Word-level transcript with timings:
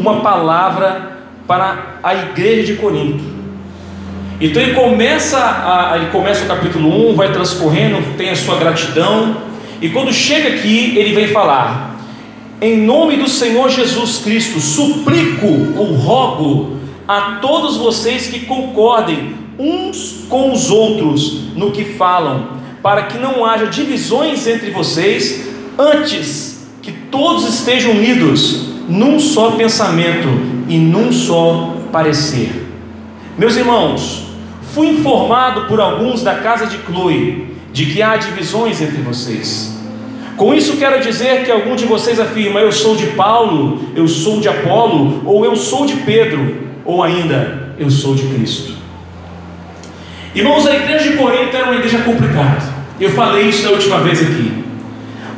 uma 0.00 0.20
palavra 0.20 1.18
para 1.46 1.98
a 2.02 2.14
igreja 2.14 2.72
de 2.72 2.80
Corinto. 2.80 3.22
Então 4.40 4.62
ele 4.62 4.72
começa, 4.72 5.38
a, 5.38 5.96
ele 5.96 6.06
começa 6.06 6.44
o 6.44 6.48
capítulo 6.48 7.10
1, 7.10 7.14
vai 7.14 7.30
transcorrendo, 7.30 8.16
tem 8.16 8.30
a 8.30 8.36
sua 8.36 8.56
gratidão, 8.56 9.36
e 9.82 9.90
quando 9.90 10.12
chega 10.12 10.48
aqui, 10.48 10.96
ele 10.96 11.12
vem 11.12 11.28
falar: 11.28 11.96
Em 12.60 12.78
nome 12.78 13.16
do 13.16 13.28
Senhor 13.28 13.68
Jesus 13.68 14.18
Cristo, 14.18 14.58
suplico 14.58 15.46
ou 15.76 15.92
rogo 15.94 16.78
a 17.06 17.38
todos 17.42 17.76
vocês 17.76 18.28
que 18.28 18.40
concordem 18.40 19.34
uns 19.58 20.24
com 20.28 20.52
os 20.52 20.70
outros 20.70 21.54
no 21.54 21.70
que 21.70 21.84
falam, 21.84 22.60
para 22.82 23.02
que 23.02 23.18
não 23.18 23.44
haja 23.44 23.66
divisões 23.66 24.46
entre 24.46 24.70
vocês, 24.70 25.48
antes 25.78 26.66
que 26.80 26.92
todos 26.92 27.46
estejam 27.46 27.90
unidos 27.90 28.69
num 28.90 29.20
só 29.20 29.52
pensamento 29.52 30.28
e 30.68 30.76
num 30.76 31.12
só 31.12 31.76
parecer. 31.92 32.66
Meus 33.38 33.56
irmãos, 33.56 34.26
fui 34.74 34.88
informado 34.88 35.62
por 35.62 35.80
alguns 35.80 36.22
da 36.22 36.34
casa 36.34 36.66
de 36.66 36.76
Chloe 36.78 37.54
de 37.72 37.86
que 37.86 38.02
há 38.02 38.16
divisões 38.16 38.82
entre 38.82 39.00
vocês. 39.00 39.78
Com 40.36 40.52
isso 40.52 40.76
quero 40.76 41.00
dizer 41.00 41.44
que 41.44 41.52
algum 41.52 41.76
de 41.76 41.84
vocês 41.84 42.18
afirma: 42.18 42.60
eu 42.60 42.72
sou 42.72 42.96
de 42.96 43.06
Paulo, 43.08 43.80
eu 43.94 44.08
sou 44.08 44.40
de 44.40 44.48
Apolo, 44.48 45.22
ou 45.24 45.44
eu 45.44 45.54
sou 45.54 45.86
de 45.86 45.94
Pedro, 45.96 46.68
ou 46.84 47.02
ainda 47.02 47.74
eu 47.78 47.90
sou 47.90 48.14
de 48.14 48.24
Cristo. 48.24 48.74
Irmãos, 50.34 50.66
a 50.66 50.74
igreja 50.74 51.10
de 51.10 51.16
Corinto 51.16 51.56
era 51.56 51.66
uma 51.66 51.76
igreja 51.76 51.98
complicada. 51.98 52.62
Eu 53.00 53.10
falei 53.10 53.48
isso 53.48 53.64
na 53.64 53.70
última 53.70 53.98
vez 54.00 54.20
aqui. 54.20 54.49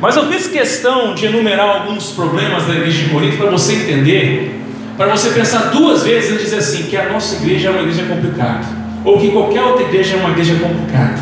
Mas 0.03 0.17
eu 0.17 0.27
fiz 0.27 0.47
questão 0.47 1.15
de 1.15 1.27
enumerar 1.27 1.65
alguns 1.65 2.11
problemas 2.11 2.67
da 2.67 2.73
igreja 2.73 3.05
de 3.05 3.09
Corinto 3.09 3.37
para 3.37 3.49
você 3.49 3.71
entender, 3.71 4.53
para 4.97 5.07
você 5.07 5.29
pensar 5.29 5.69
duas 5.69 6.03
vezes 6.03 6.41
e 6.41 6.43
dizer 6.43 6.57
assim: 6.57 6.83
que 6.87 6.97
a 6.97 7.07
nossa 7.07 7.35
igreja 7.37 7.69
é 7.69 7.71
uma 7.71 7.79
igreja 7.83 8.03
complicada, 8.03 8.65
ou 9.05 9.17
que 9.17 9.31
qualquer 9.31 9.61
outra 9.61 9.83
igreja 9.83 10.17
é 10.17 10.19
uma 10.19 10.31
igreja 10.31 10.55
complicada. 10.55 11.21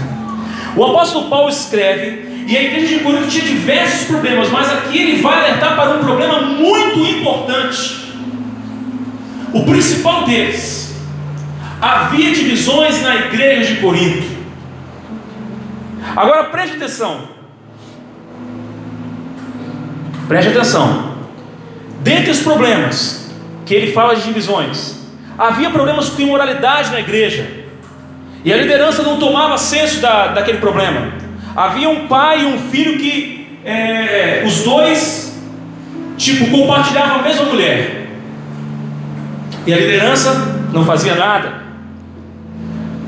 O 0.76 0.84
apóstolo 0.84 1.30
Paulo 1.30 1.50
escreve, 1.50 2.26
e 2.48 2.58
a 2.58 2.64
igreja 2.64 2.98
de 2.98 3.04
Corinto 3.04 3.28
tinha 3.28 3.46
diversos 3.46 4.08
problemas, 4.08 4.50
mas 4.50 4.68
aqui 4.68 4.98
ele 4.98 5.22
vai 5.22 5.38
alertar 5.42 5.76
para 5.76 5.98
um 5.98 6.00
problema 6.00 6.42
muito 6.42 7.02
importante. 7.02 8.16
O 9.54 9.64
principal 9.64 10.26
deles 10.26 10.96
havia 11.80 12.34
divisões 12.34 13.00
na 13.04 13.16
igreja 13.16 13.76
de 13.76 13.80
Corinto. 13.80 14.26
Agora 16.16 16.46
preste 16.46 16.78
atenção. 16.78 17.31
Preste 20.32 20.48
atenção. 20.48 21.12
Dentre 22.00 22.32
os 22.32 22.40
problemas 22.40 23.30
que 23.66 23.74
ele 23.74 23.92
fala 23.92 24.16
de 24.16 24.24
divisões, 24.24 24.96
havia 25.38 25.70
problemas 25.70 26.08
com 26.08 26.22
imoralidade 26.22 26.90
na 26.90 27.02
igreja. 27.02 27.46
E 28.46 28.54
a 28.54 28.56
liderança 28.56 29.04
não 29.04 29.20
tomava 29.20 29.58
senso 29.58 30.00
da, 30.00 30.28
daquele 30.28 30.60
problema. 30.60 31.12
Havia 31.54 31.90
um 31.90 32.08
pai 32.08 32.44
e 32.44 32.46
um 32.46 32.58
filho 32.70 32.98
que 32.98 33.60
é, 33.66 34.44
os 34.46 34.64
dois, 34.64 35.38
tipo, 36.16 36.50
compartilhavam 36.50 37.20
a 37.20 37.24
mesma 37.24 37.44
mulher. 37.44 38.08
E 39.68 39.74
a 39.74 39.78
liderança 39.78 40.34
não 40.72 40.86
fazia 40.86 41.14
nada. 41.14 41.62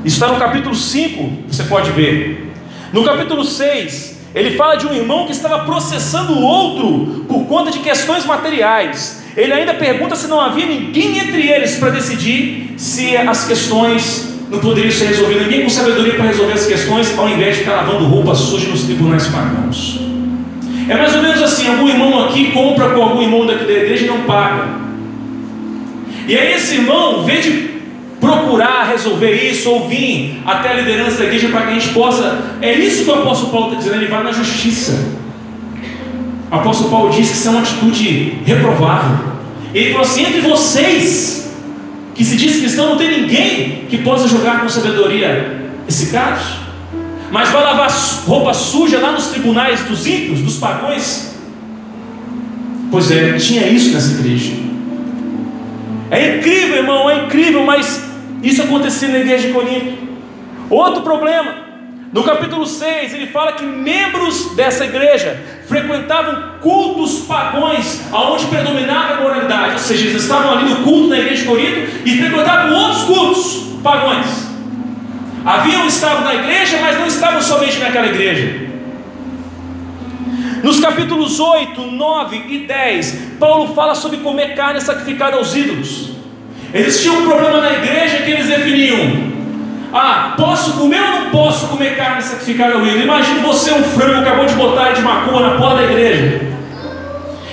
Isso 0.04 0.16
está 0.22 0.28
no 0.28 0.38
capítulo 0.38 0.74
5, 0.74 1.44
você 1.48 1.62
pode 1.62 1.90
ver. 1.92 2.52
No 2.92 3.02
capítulo 3.02 3.42
6, 3.42 4.13
ele 4.34 4.56
fala 4.56 4.74
de 4.76 4.86
um 4.86 4.92
irmão 4.92 5.26
que 5.26 5.32
estava 5.32 5.64
processando 5.64 6.32
o 6.32 6.42
outro 6.42 7.24
por 7.28 7.46
conta 7.46 7.70
de 7.70 7.78
questões 7.78 8.24
materiais. 8.24 9.22
Ele 9.36 9.52
ainda 9.52 9.74
pergunta 9.74 10.16
se 10.16 10.26
não 10.26 10.40
havia 10.40 10.66
ninguém 10.66 11.18
entre 11.18 11.48
eles 11.48 11.76
para 11.76 11.90
decidir 11.90 12.74
se 12.76 13.16
as 13.16 13.46
questões 13.46 14.34
não 14.50 14.58
poderiam 14.58 14.90
ser 14.90 15.06
resolvidas. 15.06 15.44
Ninguém 15.44 15.62
com 15.62 15.70
sabedoria 15.70 16.14
para 16.14 16.26
resolver 16.26 16.52
as 16.52 16.66
questões, 16.66 17.16
ao 17.16 17.28
invés 17.28 17.56
de 17.56 17.62
ficar 17.62 17.76
lavando 17.76 18.06
roupa 18.06 18.34
suja 18.34 18.68
nos 18.68 18.82
tribunais 18.82 19.26
pagãos. 19.28 20.00
É 20.88 20.96
mais 20.96 21.14
ou 21.14 21.22
menos 21.22 21.40
assim: 21.40 21.68
algum 21.68 21.88
irmão 21.88 22.24
aqui 22.24 22.50
compra 22.50 22.90
com 22.90 23.02
algum 23.02 23.22
irmão 23.22 23.46
daqui 23.46 23.64
da 23.64 23.72
igreja 23.72 24.04
e 24.04 24.08
não 24.08 24.22
paga. 24.22 24.68
E 26.26 26.36
aí 26.36 26.54
esse 26.54 26.76
irmão, 26.76 27.22
vê 27.24 27.40
de 27.40 27.73
procurar 28.20 28.88
resolver 28.90 29.32
isso, 29.32 29.70
ou 29.70 29.88
vir 29.88 30.40
até 30.46 30.70
a 30.70 30.74
liderança 30.74 31.18
da 31.18 31.24
igreja 31.24 31.48
para 31.48 31.62
que 31.62 31.72
a 31.72 31.74
gente 31.74 31.88
possa. 31.90 32.56
É 32.60 32.72
isso 32.74 33.04
que 33.04 33.10
o 33.10 33.14
apóstolo 33.14 33.52
Paulo 33.52 33.66
está 33.68 33.78
dizendo, 33.78 33.96
ele 33.96 34.10
vai 34.10 34.22
na 34.22 34.32
justiça. 34.32 35.14
O 36.50 36.54
apóstolo 36.54 36.90
Paulo 36.90 37.10
diz 37.10 37.28
que 37.28 37.36
isso 37.36 37.48
é 37.48 37.50
uma 37.50 37.60
atitude 37.60 38.38
reprovável. 38.46 39.34
Ele 39.74 39.90
falou 39.90 40.06
assim: 40.06 40.22
entre 40.22 40.40
vocês, 40.40 41.52
que 42.14 42.24
se 42.24 42.36
diz 42.36 42.60
cristão, 42.60 42.90
não 42.90 42.96
tem 42.96 43.22
ninguém 43.22 43.86
que 43.90 43.98
possa 43.98 44.28
jogar 44.28 44.60
com 44.60 44.68
sabedoria 44.68 45.70
esse 45.88 46.12
caso. 46.12 46.64
Mas 47.30 47.48
vai 47.50 47.64
lavar 47.64 47.90
roupa 48.26 48.54
suja 48.54 49.00
lá 49.00 49.10
nos 49.10 49.26
tribunais 49.26 49.80
dos 49.80 50.06
ímpios, 50.06 50.40
dos 50.40 50.58
pagões. 50.58 51.34
Pois 52.90 53.10
é, 53.10 53.32
tinha 53.32 53.66
isso 53.66 53.92
nessa 53.92 54.20
igreja. 54.20 54.52
É 56.14 56.36
incrível, 56.36 56.76
irmão, 56.76 57.10
é 57.10 57.24
incrível, 57.24 57.64
mas 57.64 58.08
isso 58.42 58.62
acontecia 58.62 59.08
na 59.08 59.18
igreja 59.18 59.48
de 59.48 59.52
Corinto. 59.52 59.98
Outro 60.70 61.02
problema. 61.02 61.64
No 62.12 62.22
capítulo 62.22 62.64
6, 62.64 63.12
ele 63.14 63.26
fala 63.26 63.54
que 63.54 63.64
membros 63.64 64.54
dessa 64.54 64.84
igreja 64.84 65.36
frequentavam 65.66 66.60
cultos 66.60 67.24
pagões, 67.26 68.02
aonde 68.12 68.46
predominava 68.46 69.14
a 69.14 69.20
moralidade, 69.22 69.72
ou 69.72 69.78
seja, 69.80 70.06
eles 70.06 70.22
estavam 70.22 70.52
ali 70.52 70.70
no 70.70 70.76
culto 70.84 71.08
na 71.08 71.18
igreja 71.18 71.42
de 71.42 71.48
Corinto 71.48 71.90
e 72.04 72.16
frequentavam 72.16 72.72
outros 72.72 73.02
cultos 73.02 73.80
pagões. 73.82 74.48
Haviam 75.44 75.86
estavam 75.86 76.22
na 76.22 76.36
igreja, 76.36 76.78
mas 76.80 76.96
não 76.96 77.06
estavam 77.08 77.42
somente 77.42 77.78
naquela 77.78 78.06
igreja. 78.06 78.63
Nos 80.64 80.80
capítulos 80.80 81.38
8, 81.38 81.78
9 81.78 82.44
e 82.48 82.58
10, 82.60 83.36
Paulo 83.38 83.74
fala 83.74 83.94
sobre 83.94 84.16
comer 84.20 84.54
carne 84.54 84.80
sacrificada 84.80 85.36
aos 85.36 85.54
ídolos. 85.54 86.12
Existia 86.72 87.12
um 87.12 87.26
problema 87.26 87.60
na 87.60 87.70
igreja 87.74 88.22
que 88.22 88.30
eles 88.30 88.46
definiam: 88.46 88.96
ah, 89.92 90.32
posso 90.38 90.72
comer 90.78 91.02
ou 91.02 91.20
não 91.20 91.30
posso 91.30 91.66
comer 91.66 91.98
carne 91.98 92.22
sacrificada 92.22 92.76
ao 92.76 92.86
ídolo? 92.86 93.02
Imagina 93.02 93.42
você 93.42 93.74
um 93.74 93.82
frango 93.82 94.20
acabou 94.20 94.46
de 94.46 94.54
botar 94.54 94.92
de 94.92 95.02
macumba 95.02 95.40
na 95.40 95.58
porta 95.58 95.82
da 95.82 95.84
igreja. 95.84 96.40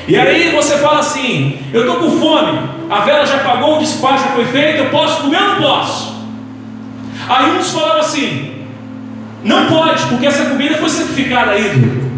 E 0.07 0.15
aí 0.15 0.55
você 0.55 0.77
fala 0.77 0.99
assim: 0.99 1.59
eu 1.73 1.81
estou 1.81 1.97
com 1.97 2.17
fome, 2.17 2.61
a 2.89 3.01
vela 3.01 3.25
já 3.25 3.35
apagou, 3.35 3.75
o 3.75 3.79
despacho 3.79 4.23
foi 4.29 4.45
feito, 4.45 4.83
eu 4.83 4.89
posso 4.89 5.23
comer 5.23 5.41
ou 5.41 5.49
não 5.49 5.61
posso? 5.61 6.15
Aí 7.27 7.57
uns 7.57 7.73
falavam 7.73 7.99
assim: 7.99 8.53
não 9.43 9.65
pode, 9.65 10.01
porque 10.05 10.27
essa 10.27 10.45
comida 10.45 10.77
foi 10.77 10.87
sacrificada 10.87 11.51
a 11.51 11.59
ídolo. 11.59 12.10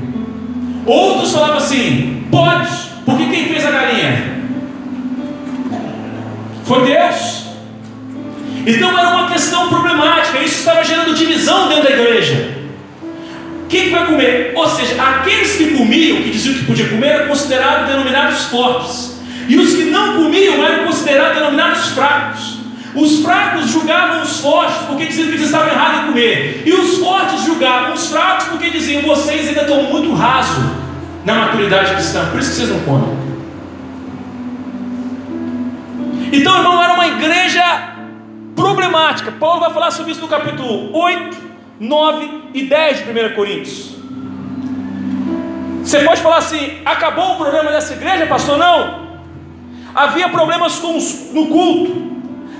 Outros 0.85 1.31
falavam 1.31 1.57
assim: 1.57 2.27
pode, 2.29 2.69
porque 3.05 3.25
quem 3.25 3.47
fez 3.47 3.65
a 3.65 3.71
galinha? 3.71 4.33
Foi 6.65 6.85
Deus. 6.85 7.43
Então 8.65 8.97
era 8.97 9.09
uma 9.09 9.29
questão 9.29 9.67
problemática, 9.67 10.39
isso 10.39 10.59
estava 10.59 10.83
gerando 10.83 11.13
divisão 11.13 11.67
dentro 11.67 11.83
da 11.83 11.91
igreja. 11.91 12.53
Quem 13.67 13.85
que 13.85 13.89
vai 13.89 14.05
comer? 14.05 14.53
Ou 14.55 14.69
seja, 14.69 15.01
aqueles 15.01 15.55
que 15.55 15.75
comiam, 15.75 16.21
que 16.21 16.29
diziam 16.29 16.55
que 16.55 16.65
podia 16.65 16.87
comer, 16.87 17.07
eram 17.07 17.27
considerados 17.27 17.89
denominados 17.89 18.43
fortes. 18.43 19.19
E 19.49 19.57
os 19.57 19.73
que 19.73 19.85
não 19.85 20.23
comiam 20.23 20.63
eram 20.63 20.85
considerados 20.85 21.39
denominados 21.39 21.87
fracos. 21.89 22.52
Os 22.95 23.23
fracos 23.23 23.69
julgavam 23.69 24.21
os 24.21 24.39
fortes 24.39 24.77
porque 24.87 25.07
diziam 25.07 25.27
que 25.27 25.33
eles 25.33 25.45
estavam 25.45 25.67
errados 25.67 26.01
em 26.01 26.05
comer. 26.07 26.63
E 26.65 26.73
os 26.73 26.97
fortes 26.99 27.43
julgavam 27.43 27.93
os 27.93 28.07
fracos 28.07 28.45
porque 28.47 28.69
diziam: 28.69 29.01
vocês 29.01 29.47
ainda 29.47 29.61
estão 29.61 29.83
muito 29.83 30.13
raso 30.13 30.61
na 31.25 31.33
maturidade 31.35 31.93
cristã, 31.93 32.29
por 32.29 32.39
isso 32.39 32.51
que 32.51 32.55
vocês 32.57 32.69
não 32.69 32.79
comem. 32.81 33.23
Então, 36.31 36.57
irmão, 36.57 36.83
era 36.83 36.93
uma 36.93 37.07
igreja 37.07 37.63
problemática. 38.55 39.31
Paulo 39.31 39.61
vai 39.61 39.73
falar 39.73 39.91
sobre 39.91 40.11
isso 40.11 40.21
no 40.21 40.27
capítulo 40.27 40.95
8, 40.95 41.37
9 41.79 42.41
e 42.53 42.63
10 42.63 43.05
de 43.05 43.11
1 43.11 43.35
Coríntios. 43.35 43.95
Você 45.83 45.99
pode 45.99 46.21
falar 46.21 46.37
assim: 46.37 46.79
acabou 46.85 47.33
o 47.33 47.37
problema 47.37 47.71
dessa 47.71 47.93
igreja, 47.93 48.27
pastor? 48.27 48.57
Não. 48.57 49.03
Havia 49.93 50.29
problemas 50.29 50.83
os, 50.83 51.31
no 51.33 51.47
culto. 51.47 52.12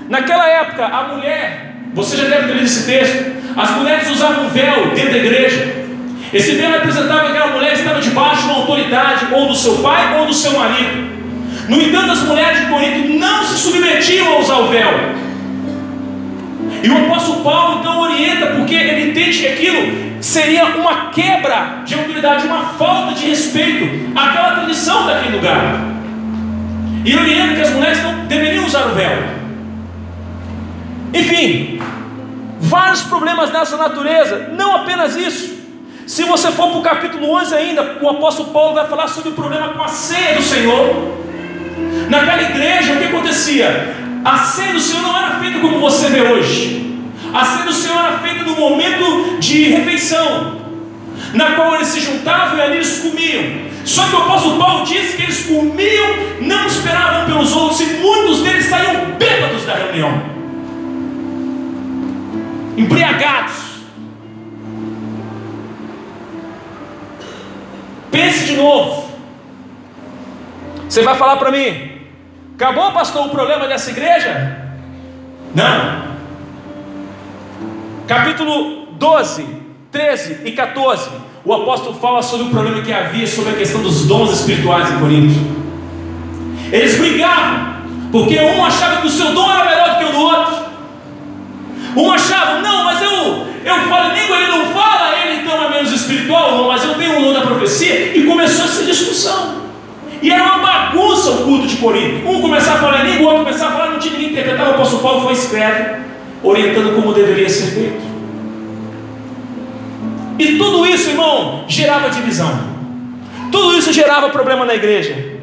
Naquela 0.08 0.46
época, 0.46 0.84
a 0.84 1.14
mulher, 1.14 1.74
você 1.94 2.16
já 2.16 2.24
deve 2.24 2.48
ter 2.48 2.52
lido 2.54 2.64
esse 2.64 2.86
texto, 2.86 3.32
as 3.56 3.70
mulheres 3.70 4.10
usavam 4.10 4.48
véu 4.48 4.90
dentro 4.94 5.12
da 5.12 5.18
igreja. 5.18 5.84
Esse 6.32 6.56
véu 6.56 6.72
representava 6.72 7.26
que 7.26 7.30
aquela 7.30 7.52
mulher 7.52 7.72
estava 7.72 8.00
debaixo 8.00 8.42
de 8.42 8.48
uma 8.48 8.56
autoridade, 8.56 9.26
ou 9.32 9.48
do 9.48 9.54
seu 9.54 9.76
pai 9.78 10.18
ou 10.18 10.26
do 10.26 10.34
seu 10.34 10.58
marido. 10.58 11.14
No 11.68 11.80
entanto, 11.80 12.10
as 12.10 12.22
mulheres 12.22 12.60
de 12.60 12.66
Corinto 12.66 13.18
não 13.18 13.44
se 13.44 13.56
submetiam 13.56 14.34
a 14.34 14.38
usar 14.38 14.56
o 14.56 14.68
véu. 14.68 14.90
E 16.82 16.88
o 16.90 17.06
apóstolo 17.06 17.42
Paulo 17.42 17.80
então 17.80 18.00
orienta, 18.00 18.46
porque 18.48 18.74
ele 18.74 19.10
entende 19.10 19.38
que 19.38 19.46
aquilo 19.46 20.20
seria 20.20 20.66
uma 20.66 21.06
quebra 21.10 21.82
de 21.84 21.94
autoridade, 21.94 22.46
uma 22.46 22.74
falta 22.74 23.14
de 23.14 23.26
respeito 23.26 24.12
àquela 24.14 24.56
tradição 24.56 25.06
daquele 25.06 25.36
lugar. 25.36 25.80
E 27.04 27.16
orienta 27.16 27.54
que 27.54 27.62
as 27.62 27.70
mulheres 27.70 28.02
não 28.02 28.26
deveriam 28.26 28.66
usar 28.66 28.86
o 28.86 28.94
véu. 28.94 29.43
Enfim, 31.14 31.80
vários 32.60 33.02
problemas 33.02 33.52
nessa 33.52 33.76
natureza, 33.76 34.50
não 34.52 34.74
apenas 34.74 35.14
isso. 35.14 35.54
Se 36.06 36.24
você 36.24 36.50
for 36.50 36.68
para 36.70 36.78
o 36.78 36.82
capítulo 36.82 37.30
11 37.36 37.54
ainda, 37.54 37.98
o 38.02 38.08
apóstolo 38.08 38.50
Paulo 38.50 38.74
vai 38.74 38.86
falar 38.88 39.06
sobre 39.08 39.30
o 39.30 39.32
problema 39.32 39.68
com 39.68 39.82
a 39.82 39.88
ceia 39.88 40.34
do 40.34 40.42
Senhor. 40.42 41.14
Naquela 42.10 42.42
igreja, 42.42 42.92
o 42.92 42.98
que 42.98 43.04
acontecia? 43.04 43.94
A 44.24 44.38
ceia 44.38 44.72
do 44.72 44.80
Senhor 44.80 45.02
não 45.02 45.16
era 45.16 45.38
feita 45.38 45.60
como 45.60 45.78
você 45.78 46.08
vê 46.08 46.20
hoje. 46.20 47.00
A 47.32 47.44
ceia 47.44 47.64
do 47.64 47.72
Senhor 47.72 47.98
era 47.98 48.18
feita 48.18 48.42
no 48.42 48.56
momento 48.56 49.38
de 49.38 49.68
refeição, 49.68 50.60
na 51.32 51.52
qual 51.52 51.76
eles 51.76 51.88
se 51.88 52.00
juntavam 52.00 52.58
e 52.58 52.60
ali 52.60 52.76
eles 52.76 52.98
comiam. 52.98 53.44
Só 53.84 54.04
que 54.08 54.16
o 54.16 54.18
apóstolo 54.18 54.58
Paulo 54.58 54.84
disse 54.84 55.16
que 55.16 55.22
eles 55.22 55.46
comiam, 55.46 56.16
não 56.40 56.66
esperavam 56.66 57.26
pelos 57.26 57.54
outros, 57.54 57.80
e 57.80 57.84
muitos 57.94 58.40
deles 58.40 58.66
saíam 58.66 59.12
bêbados 59.18 59.64
da 59.64 59.74
reunião, 59.74 60.33
embriagados. 62.76 63.74
Pense 68.10 68.46
de 68.46 68.56
novo. 68.56 69.10
Você 70.88 71.02
vai 71.02 71.16
falar 71.16 71.36
para 71.36 71.50
mim, 71.50 71.90
acabou, 72.54 72.92
pastor, 72.92 73.26
o 73.26 73.30
problema 73.30 73.66
dessa 73.66 73.90
igreja? 73.90 74.56
Não. 75.54 76.14
Capítulo 78.06 78.86
12, 78.92 79.46
13 79.90 80.42
e 80.44 80.52
14. 80.52 81.10
O 81.44 81.52
apóstolo 81.52 81.98
fala 81.98 82.22
sobre 82.22 82.46
o 82.46 82.50
problema 82.50 82.80
que 82.82 82.92
havia 82.92 83.26
sobre 83.26 83.50
a 83.50 83.56
questão 83.56 83.82
dos 83.82 84.06
dons 84.06 84.32
espirituais 84.32 84.90
em 84.90 84.98
Corinto. 84.98 85.34
Eles 86.72 86.96
brigavam, 86.98 87.74
porque 88.10 88.38
um 88.38 88.64
achava 88.64 89.00
que 89.00 89.08
o 89.08 89.10
seu 89.10 89.32
dom 89.34 89.50
era 89.50 89.64
melhor 89.64 89.90
do 89.90 89.98
que 89.98 90.04
o 90.04 90.12
do 90.12 90.20
outro. 90.20 90.63
Um 91.96 92.12
achava, 92.12 92.60
não, 92.60 92.84
mas 92.84 93.00
eu, 93.00 93.46
eu 93.64 93.74
falo 93.88 94.14
língua, 94.14 94.36
ele 94.36 94.48
não 94.48 94.66
fala, 94.72 95.16
ele 95.18 95.42
então 95.42 95.62
é 95.64 95.70
menos 95.70 95.92
espiritual, 95.92 96.56
não, 96.56 96.68
mas 96.68 96.82
eu 96.82 96.94
tenho 96.94 97.18
o 97.18 97.22
dom 97.22 97.32
da 97.32 97.42
profecia. 97.42 98.16
E 98.16 98.24
começou 98.24 98.64
essa 98.64 98.84
discussão. 98.84 99.64
E 100.20 100.30
era 100.30 100.42
uma 100.42 100.58
bagunça 100.58 101.30
o 101.30 101.44
culto 101.44 101.66
de 101.66 101.76
Corinto. 101.76 102.26
Um 102.28 102.40
começava 102.40 102.78
a 102.78 102.80
falar 102.80 103.04
língua, 103.04 103.22
o 103.22 103.26
outro 103.26 103.44
começava 103.44 103.74
a 103.74 103.76
falar, 103.76 103.90
não 103.90 103.98
tinha 103.98 104.14
ninguém 104.14 104.30
interpretar. 104.30 104.68
O 104.68 104.70
apóstolo 104.70 105.02
Paulo 105.02 105.20
foi 105.22 105.32
escreve, 105.34 106.02
orientando 106.42 106.94
como 106.94 107.12
deveria 107.12 107.48
ser 107.48 107.66
feito. 107.72 108.14
E 110.38 110.58
tudo 110.58 110.86
isso, 110.86 111.10
irmão, 111.10 111.64
gerava 111.68 112.10
divisão. 112.10 112.58
Tudo 113.52 113.78
isso 113.78 113.92
gerava 113.92 114.30
problema 114.30 114.64
na 114.64 114.74
igreja. 114.74 115.34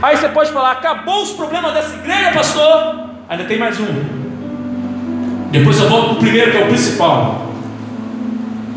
Aí 0.00 0.16
você 0.16 0.28
pode 0.28 0.50
falar, 0.52 0.70
acabou 0.70 1.22
os 1.22 1.32
problemas 1.32 1.74
dessa 1.74 1.94
igreja, 1.96 2.30
pastor? 2.32 3.10
Ainda 3.28 3.44
tem 3.44 3.58
mais 3.58 3.78
um. 3.78 4.19
Depois 5.50 5.78
eu 5.80 5.88
volto 5.88 6.04
para 6.06 6.14
o 6.14 6.18
primeiro, 6.18 6.50
que 6.52 6.56
é 6.56 6.64
o 6.64 6.68
principal. 6.68 7.50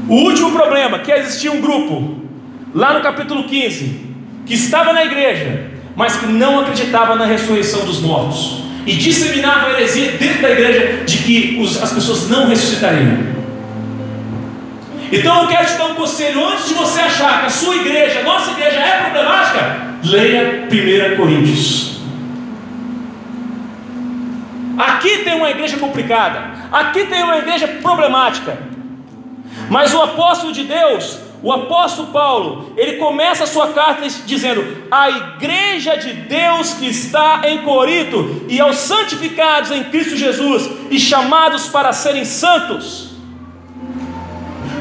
O 0.07 0.15
último 0.15 0.51
problema, 0.51 0.99
que 0.99 1.11
existia 1.11 1.51
um 1.51 1.61
grupo, 1.61 2.15
lá 2.73 2.93
no 2.93 3.01
capítulo 3.01 3.43
15, 3.43 4.01
que 4.45 4.53
estava 4.53 4.91
na 4.91 5.05
igreja, 5.05 5.71
mas 5.95 6.15
que 6.15 6.25
não 6.25 6.59
acreditava 6.59 7.15
na 7.15 7.25
ressurreição 7.25 7.85
dos 7.85 8.01
mortos, 8.01 8.63
e 8.85 8.95
disseminava 8.95 9.67
a 9.67 9.71
heresia 9.73 10.13
dentro 10.13 10.41
da 10.41 10.51
igreja 10.51 11.03
de 11.05 11.17
que 11.19 11.57
os, 11.61 11.81
as 11.81 11.93
pessoas 11.93 12.29
não 12.29 12.47
ressuscitariam. 12.47 13.33
Então 15.11 15.43
eu 15.43 15.47
quero 15.47 15.65
te 15.67 15.73
dar 15.77 15.85
um 15.85 15.95
conselho: 15.95 16.45
antes 16.45 16.67
de 16.67 16.73
você 16.73 16.99
achar 16.99 17.41
que 17.41 17.45
a 17.45 17.49
sua 17.49 17.75
igreja, 17.75 18.19
a 18.19 18.23
nossa 18.23 18.51
igreja 18.51 18.79
é 18.79 19.03
problemática, 19.03 19.77
leia 20.03 20.67
1 20.69 21.15
Coríntios. 21.15 21.93
Aqui 24.77 25.19
tem 25.19 25.35
uma 25.35 25.51
igreja 25.51 25.77
complicada, 25.77 26.52
aqui 26.73 27.05
tem 27.05 27.23
uma 27.23 27.37
igreja 27.37 27.67
problemática, 27.81 28.57
mas 29.69 29.93
o 29.93 30.01
apóstolo 30.01 30.51
de 30.51 30.63
Deus, 30.63 31.19
o 31.43 31.51
apóstolo 31.51 32.07
Paulo, 32.07 32.73
ele 32.77 32.93
começa 32.93 33.43
a 33.43 33.47
sua 33.47 33.67
carta 33.73 34.07
dizendo: 34.25 34.65
A 34.89 35.09
igreja 35.09 35.97
de 35.97 36.13
Deus 36.13 36.73
que 36.73 36.87
está 36.87 37.41
em 37.45 37.59
Corinto 37.59 38.45
e 38.47 38.59
aos 38.59 38.77
santificados 38.77 39.69
em 39.71 39.83
Cristo 39.85 40.15
Jesus 40.15 40.69
e 40.89 40.99
chamados 40.99 41.67
para 41.67 41.93
serem 41.93 42.25
santos. 42.25 43.11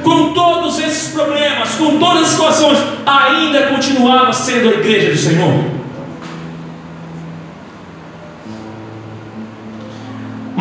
Com 0.02 0.32
todos 0.32 0.80
esses 0.80 1.12
problemas, 1.12 1.76
com 1.76 1.98
todas 1.98 2.22
as 2.22 2.28
situações, 2.28 2.78
ainda 3.06 3.68
continuava 3.68 4.32
sendo 4.32 4.68
a 4.68 4.72
igreja 4.72 5.12
do 5.12 5.16
Senhor. 5.16 5.71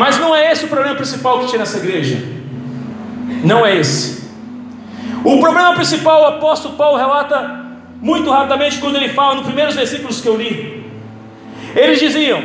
Mas 0.01 0.17
não 0.17 0.35
é 0.35 0.51
esse 0.51 0.65
o 0.65 0.67
problema 0.67 0.95
principal 0.95 1.41
que 1.41 1.49
tinha 1.49 1.59
nessa 1.59 1.77
igreja. 1.77 2.17
Não 3.43 3.63
é 3.63 3.77
esse. 3.77 4.31
O 5.23 5.39
problema 5.39 5.75
principal, 5.75 6.23
o 6.23 6.25
apóstolo 6.25 6.75
Paulo 6.75 6.97
relata 6.97 7.37
muito 8.01 8.31
rapidamente 8.31 8.79
quando 8.79 8.95
ele 8.95 9.09
fala 9.09 9.35
nos 9.35 9.45
primeiros 9.45 9.75
versículos 9.75 10.19
que 10.19 10.27
eu 10.27 10.35
li. 10.35 10.83
Eles 11.75 11.99
diziam: 11.99 12.41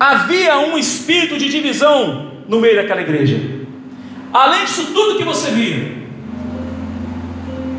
havia 0.00 0.58
um 0.58 0.76
espírito 0.76 1.38
de 1.38 1.48
divisão 1.48 2.32
no 2.48 2.58
meio 2.58 2.74
daquela 2.74 3.00
igreja. 3.00 3.40
Além 4.32 4.64
disso 4.64 4.88
tudo 4.92 5.18
que 5.18 5.22
você 5.22 5.52
viu, 5.52 5.98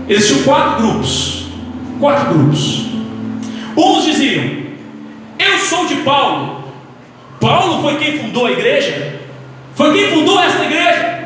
existiam 0.07 0.43
quatro 0.43 0.81
grupos. 0.81 1.47
Quatro 1.99 2.33
grupos. 2.33 2.85
Uns 3.75 4.05
diziam: 4.05 4.45
Eu 5.37 5.57
sou 5.57 5.85
de 5.87 5.95
Paulo, 5.95 6.64
Paulo 7.39 7.81
foi 7.81 7.97
quem 7.97 8.17
fundou 8.17 8.45
a 8.47 8.51
igreja, 8.51 9.19
foi 9.75 9.93
quem 9.93 10.09
fundou 10.09 10.41
essa 10.41 10.63
igreja. 10.63 11.25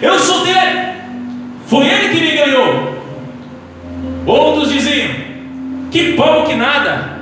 Eu 0.00 0.18
sou 0.18 0.44
dele, 0.44 0.94
foi 1.66 1.86
ele 1.86 2.08
que 2.14 2.20
me 2.20 2.36
ganhou. 2.36 2.94
Outros 4.26 4.72
diziam: 4.72 5.10
Que 5.90 6.14
Paulo 6.14 6.46
que 6.46 6.54
nada, 6.54 7.18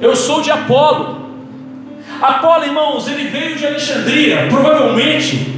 eu 0.00 0.14
sou 0.14 0.40
de 0.40 0.50
Apolo. 0.50 1.18
Apolo, 2.20 2.64
irmãos, 2.64 3.06
ele 3.08 3.28
veio 3.28 3.56
de 3.56 3.66
Alexandria, 3.66 4.46
provavelmente. 4.48 5.54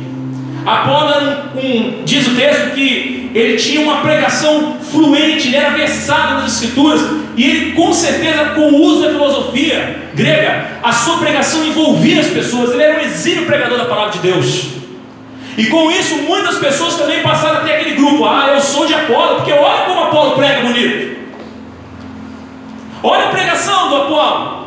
Apolo 0.66 1.08
era 1.08 1.50
um, 1.54 1.58
um, 1.58 2.04
diz 2.04 2.26
o 2.26 2.34
texto 2.36 2.74
que 2.74 3.19
ele 3.34 3.56
tinha 3.56 3.80
uma 3.80 4.00
pregação 4.00 4.76
fluente, 4.80 5.48
ele 5.48 5.56
era 5.56 5.70
versado 5.70 6.42
nas 6.42 6.54
escrituras, 6.54 7.00
e 7.36 7.44
ele, 7.44 7.72
com 7.72 7.92
certeza, 7.92 8.46
com 8.56 8.62
o 8.62 8.82
uso 8.82 9.02
da 9.02 9.10
filosofia 9.10 10.10
grega, 10.14 10.66
a 10.82 10.92
sua 10.92 11.18
pregação 11.18 11.64
envolvia 11.64 12.20
as 12.20 12.26
pessoas. 12.26 12.72
Ele 12.72 12.82
era 12.82 12.98
um 12.98 13.04
exílio 13.04 13.46
pregador 13.46 13.78
da 13.78 13.84
palavra 13.84 14.12
de 14.12 14.18
Deus. 14.18 14.66
E 15.56 15.66
com 15.66 15.90
isso, 15.90 16.16
muitas 16.22 16.58
pessoas 16.58 16.96
também 16.96 17.22
passaram 17.22 17.58
até 17.58 17.76
aquele 17.76 17.96
grupo. 17.96 18.24
Ah, 18.24 18.50
eu 18.54 18.60
sou 18.60 18.86
de 18.86 18.94
Apolo, 18.94 19.36
porque 19.36 19.52
olha 19.52 19.84
como 19.84 20.04
Apolo 20.04 20.32
prega 20.32 20.62
bonito. 20.62 21.18
Olha 23.02 23.26
a 23.26 23.28
pregação 23.28 23.88
do 23.88 23.96
Apolo. 23.96 24.60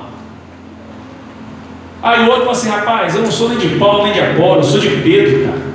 Aí 2.01 2.21
o 2.21 2.25
outro 2.27 2.41
fala 2.41 2.51
assim: 2.51 2.69
rapaz, 2.69 3.15
eu 3.15 3.21
não 3.21 3.31
sou 3.31 3.49
nem 3.49 3.57
de 3.57 3.75
Paulo 3.77 4.03
nem 4.03 4.13
de 4.13 4.19
Apolo, 4.19 4.59
eu 4.59 4.63
sou 4.63 4.79
de 4.79 4.89
Pedro, 4.89 5.45
cara. 5.45 5.72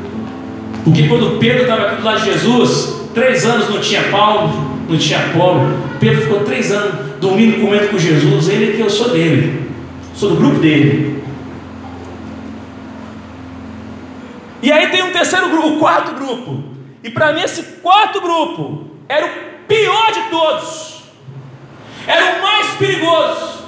Porque 0.88 1.06
quando 1.06 1.38
Pedro 1.38 1.62
estava 1.62 1.82
aqui 1.82 1.96
do 1.96 2.04
lado 2.04 2.20
de 2.20 2.32
Jesus, 2.32 3.02
três 3.12 3.44
anos 3.44 3.68
não 3.68 3.78
tinha 3.78 4.04
Paulo, 4.04 4.48
não 4.88 4.96
tinha 4.96 5.18
Apolo. 5.18 5.60
Pedro 6.00 6.22
ficou 6.22 6.40
três 6.44 6.72
anos 6.72 7.20
dormindo, 7.20 7.60
comendo 7.60 7.88
com 7.88 7.98
Jesus. 7.98 8.48
Ele 8.48 8.70
é 8.70 8.76
que 8.76 8.80
eu 8.80 8.88
sou 8.88 9.10
dele, 9.10 9.70
sou 10.14 10.30
do 10.30 10.36
grupo 10.36 10.58
dele. 10.60 11.22
E 14.62 14.72
aí 14.72 14.88
tem 14.88 15.02
um 15.02 15.12
terceiro 15.12 15.50
grupo, 15.50 15.68
o 15.68 15.78
quarto 15.78 16.14
grupo. 16.14 16.64
E 17.04 17.10
para 17.10 17.34
mim 17.34 17.42
esse 17.42 17.62
quarto 17.82 18.22
grupo 18.22 18.86
era 19.10 19.26
o 19.26 19.30
pior 19.68 20.10
de 20.10 20.22
todos. 20.30 21.02
Era 22.06 22.38
o 22.38 22.42
mais 22.42 22.66
perigoso. 22.78 23.58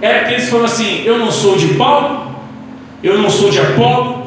Era 0.00 0.20
aqueles 0.20 0.44
que 0.44 0.50
falam 0.52 0.66
assim: 0.66 1.02
eu 1.04 1.18
não 1.18 1.32
sou 1.32 1.56
de 1.56 1.74
Paulo, 1.74 2.32
eu 3.02 3.18
não 3.18 3.28
sou 3.28 3.50
de 3.50 3.58
Apolo, 3.58 4.19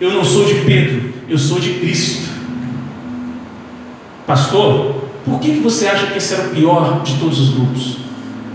eu 0.00 0.12
não 0.12 0.24
sou 0.24 0.44
de 0.44 0.54
Pedro, 0.56 1.12
eu 1.28 1.38
sou 1.38 1.58
de 1.58 1.74
Cristo. 1.74 2.28
Pastor, 4.26 5.04
por 5.24 5.40
que, 5.40 5.54
que 5.54 5.60
você 5.60 5.86
acha 5.86 6.06
que 6.06 6.18
esse 6.18 6.34
era 6.34 6.48
o 6.48 6.50
pior 6.50 7.02
de 7.02 7.14
todos 7.14 7.40
os 7.40 7.54
grupos? 7.54 7.96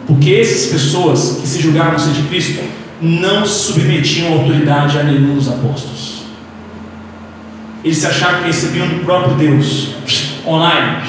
Porque 0.06 0.34
essas 0.34 0.72
pessoas 0.72 1.40
que 1.42 1.48
se 1.48 1.62
julgavam 1.62 1.98
ser 1.98 2.12
de 2.12 2.24
Cristo 2.24 2.62
não 3.02 3.46
submetiam 3.46 4.28
a 4.28 4.36
autoridade 4.38 5.00
a 5.00 5.04
nenhum 5.04 5.36
dos 5.36 5.48
apóstolos. 5.48 6.22
Eles 7.84 7.98
se 7.98 8.06
achavam 8.06 8.42
que 8.42 8.48
recebiam 8.48 8.88
do 8.88 9.04
próprio 9.04 9.36
Deus, 9.36 9.96
online. 10.46 11.08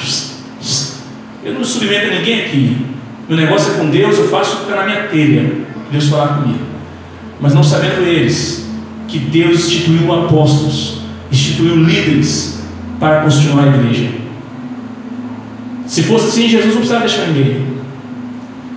Eu 1.43 1.53
não 1.53 1.63
submeto 1.63 2.07
a 2.07 2.15
ninguém 2.15 2.45
aqui. 2.45 2.85
Meu 3.29 3.37
negócio 3.37 3.73
é 3.73 3.77
com 3.77 3.89
Deus, 3.89 4.17
eu 4.17 4.29
faço 4.29 4.61
ficar 4.61 4.77
na 4.77 4.85
minha 4.85 5.03
telha. 5.07 5.51
Deus 5.91 6.07
falar 6.07 6.39
comigo. 6.39 6.65
Mas 7.39 7.53
não 7.53 7.63
sabendo 7.63 8.07
eles 8.07 8.62
que 9.13 9.19
Deus 9.19 9.59
instituiu 9.59 10.11
apóstolos, 10.11 10.97
instituiu 11.31 11.75
líderes 11.75 12.63
para 12.99 13.21
construir 13.21 13.59
a 13.59 13.67
igreja. 13.67 14.09
Se 15.85 16.01
fosse 16.01 16.29
assim, 16.29 16.49
Jesus 16.49 16.69
não 16.69 16.77
precisava 16.77 17.05
deixar 17.05 17.27
ninguém. 17.27 17.63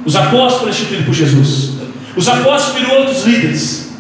Os 0.05 0.15
apóstolos 0.15 0.57
foram 0.59 0.69
instituídos 0.69 1.07
por 1.07 1.15
Jesus. 1.15 1.71
Os 2.15 2.29
apóstolos 2.29 2.79
viram 2.79 2.99
outros 2.99 3.25
líderes. 3.25 3.95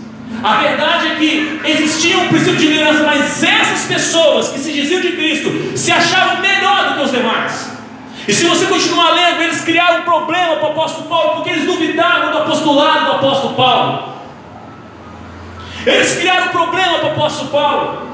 A 0.44 0.56
verdade 0.56 1.06
é 1.06 1.14
que 1.14 1.60
existia 1.64 2.18
um 2.18 2.28
princípio 2.28 2.56
de 2.56 2.66
liderança, 2.66 3.02
mas 3.04 3.42
essas 3.42 3.86
pessoas 3.86 4.50
que 4.50 4.58
se 4.58 4.74
diziam 4.74 5.00
de 5.00 5.12
Cristo 5.12 5.50
se 5.74 5.90
achavam 5.90 6.42
melhor 6.42 6.90
do 6.90 6.94
que 6.96 7.04
os 7.06 7.12
demais. 7.12 7.72
E 8.28 8.34
se 8.34 8.44
você 8.44 8.66
continuar 8.66 9.12
lendo, 9.12 9.40
eles 9.40 9.62
criaram 9.62 10.00
um 10.00 10.04
problema 10.04 10.56
para 10.56 10.68
o 10.68 10.72
apóstolo 10.72 11.08
Paulo, 11.08 11.36
porque 11.36 11.48
eles 11.48 11.64
duvidavam 11.64 12.30
do 12.30 12.38
apostolado 12.38 13.06
do 13.06 13.12
apóstolo 13.12 13.54
Paulo. 13.54 14.15
Eles 15.86 16.16
criaram 16.16 16.46
um 16.46 16.48
problema 16.48 16.98
para 16.98 17.08
o 17.08 17.12
apóstolo 17.12 17.50
Paulo. 17.50 18.06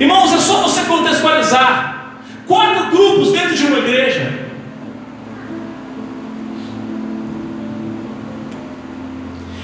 Irmãos, 0.00 0.32
é 0.32 0.38
só 0.38 0.62
você 0.62 0.80
contextualizar. 0.82 2.14
Quatro 2.46 2.86
grupos 2.86 3.32
dentro 3.32 3.54
de 3.54 3.66
uma 3.66 3.78
igreja. 3.78 4.48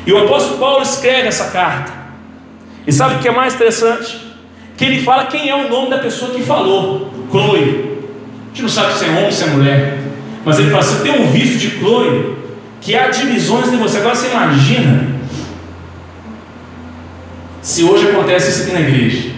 E 0.07 0.13
o 0.13 0.25
apóstolo 0.25 0.59
Paulo 0.59 0.83
escreve 0.83 1.29
essa 1.29 1.47
carta. 1.47 1.91
E 2.87 2.93
sabe 2.93 3.15
o 3.15 3.19
que 3.21 3.29
é 3.29 3.31
mais 3.31 3.55
interessante? 3.55 4.21
Que 4.77 4.85
ele 4.85 5.03
fala 5.03 5.25
quem 5.27 5.49
é 5.49 5.55
o 5.55 5.71
nome 5.71 5.89
da 5.89 5.99
pessoa 5.99 6.33
que 6.33 6.43
falou. 6.43 7.11
Chloe. 7.31 7.99
A 8.45 8.49
gente 8.49 8.63
não 8.63 8.69
sabe 8.69 8.93
se 8.93 9.07
é 9.07 9.09
homem 9.09 9.25
ou 9.25 9.33
se 9.33 9.45
é 9.45 9.47
mulher. 9.47 9.99
Mas 10.45 10.59
ele 10.59 10.71
fala: 10.71 10.83
você 10.83 11.03
tem 11.03 11.23
um 11.23 11.31
visto 11.31 11.57
de 11.57 11.79
Chloe, 11.79 12.37
que 12.83 12.95
há 12.95 13.09
divisões 13.09 13.73
em 13.73 13.79
você. 13.79 13.99
Agora 13.99 14.15
você 14.15 14.29
imagina 14.31 15.14
se 17.65 17.83
hoje 17.83 18.11
acontece 18.11 18.51
isso 18.51 18.63
aqui 18.65 18.73
na 18.73 18.81
igreja. 18.87 19.31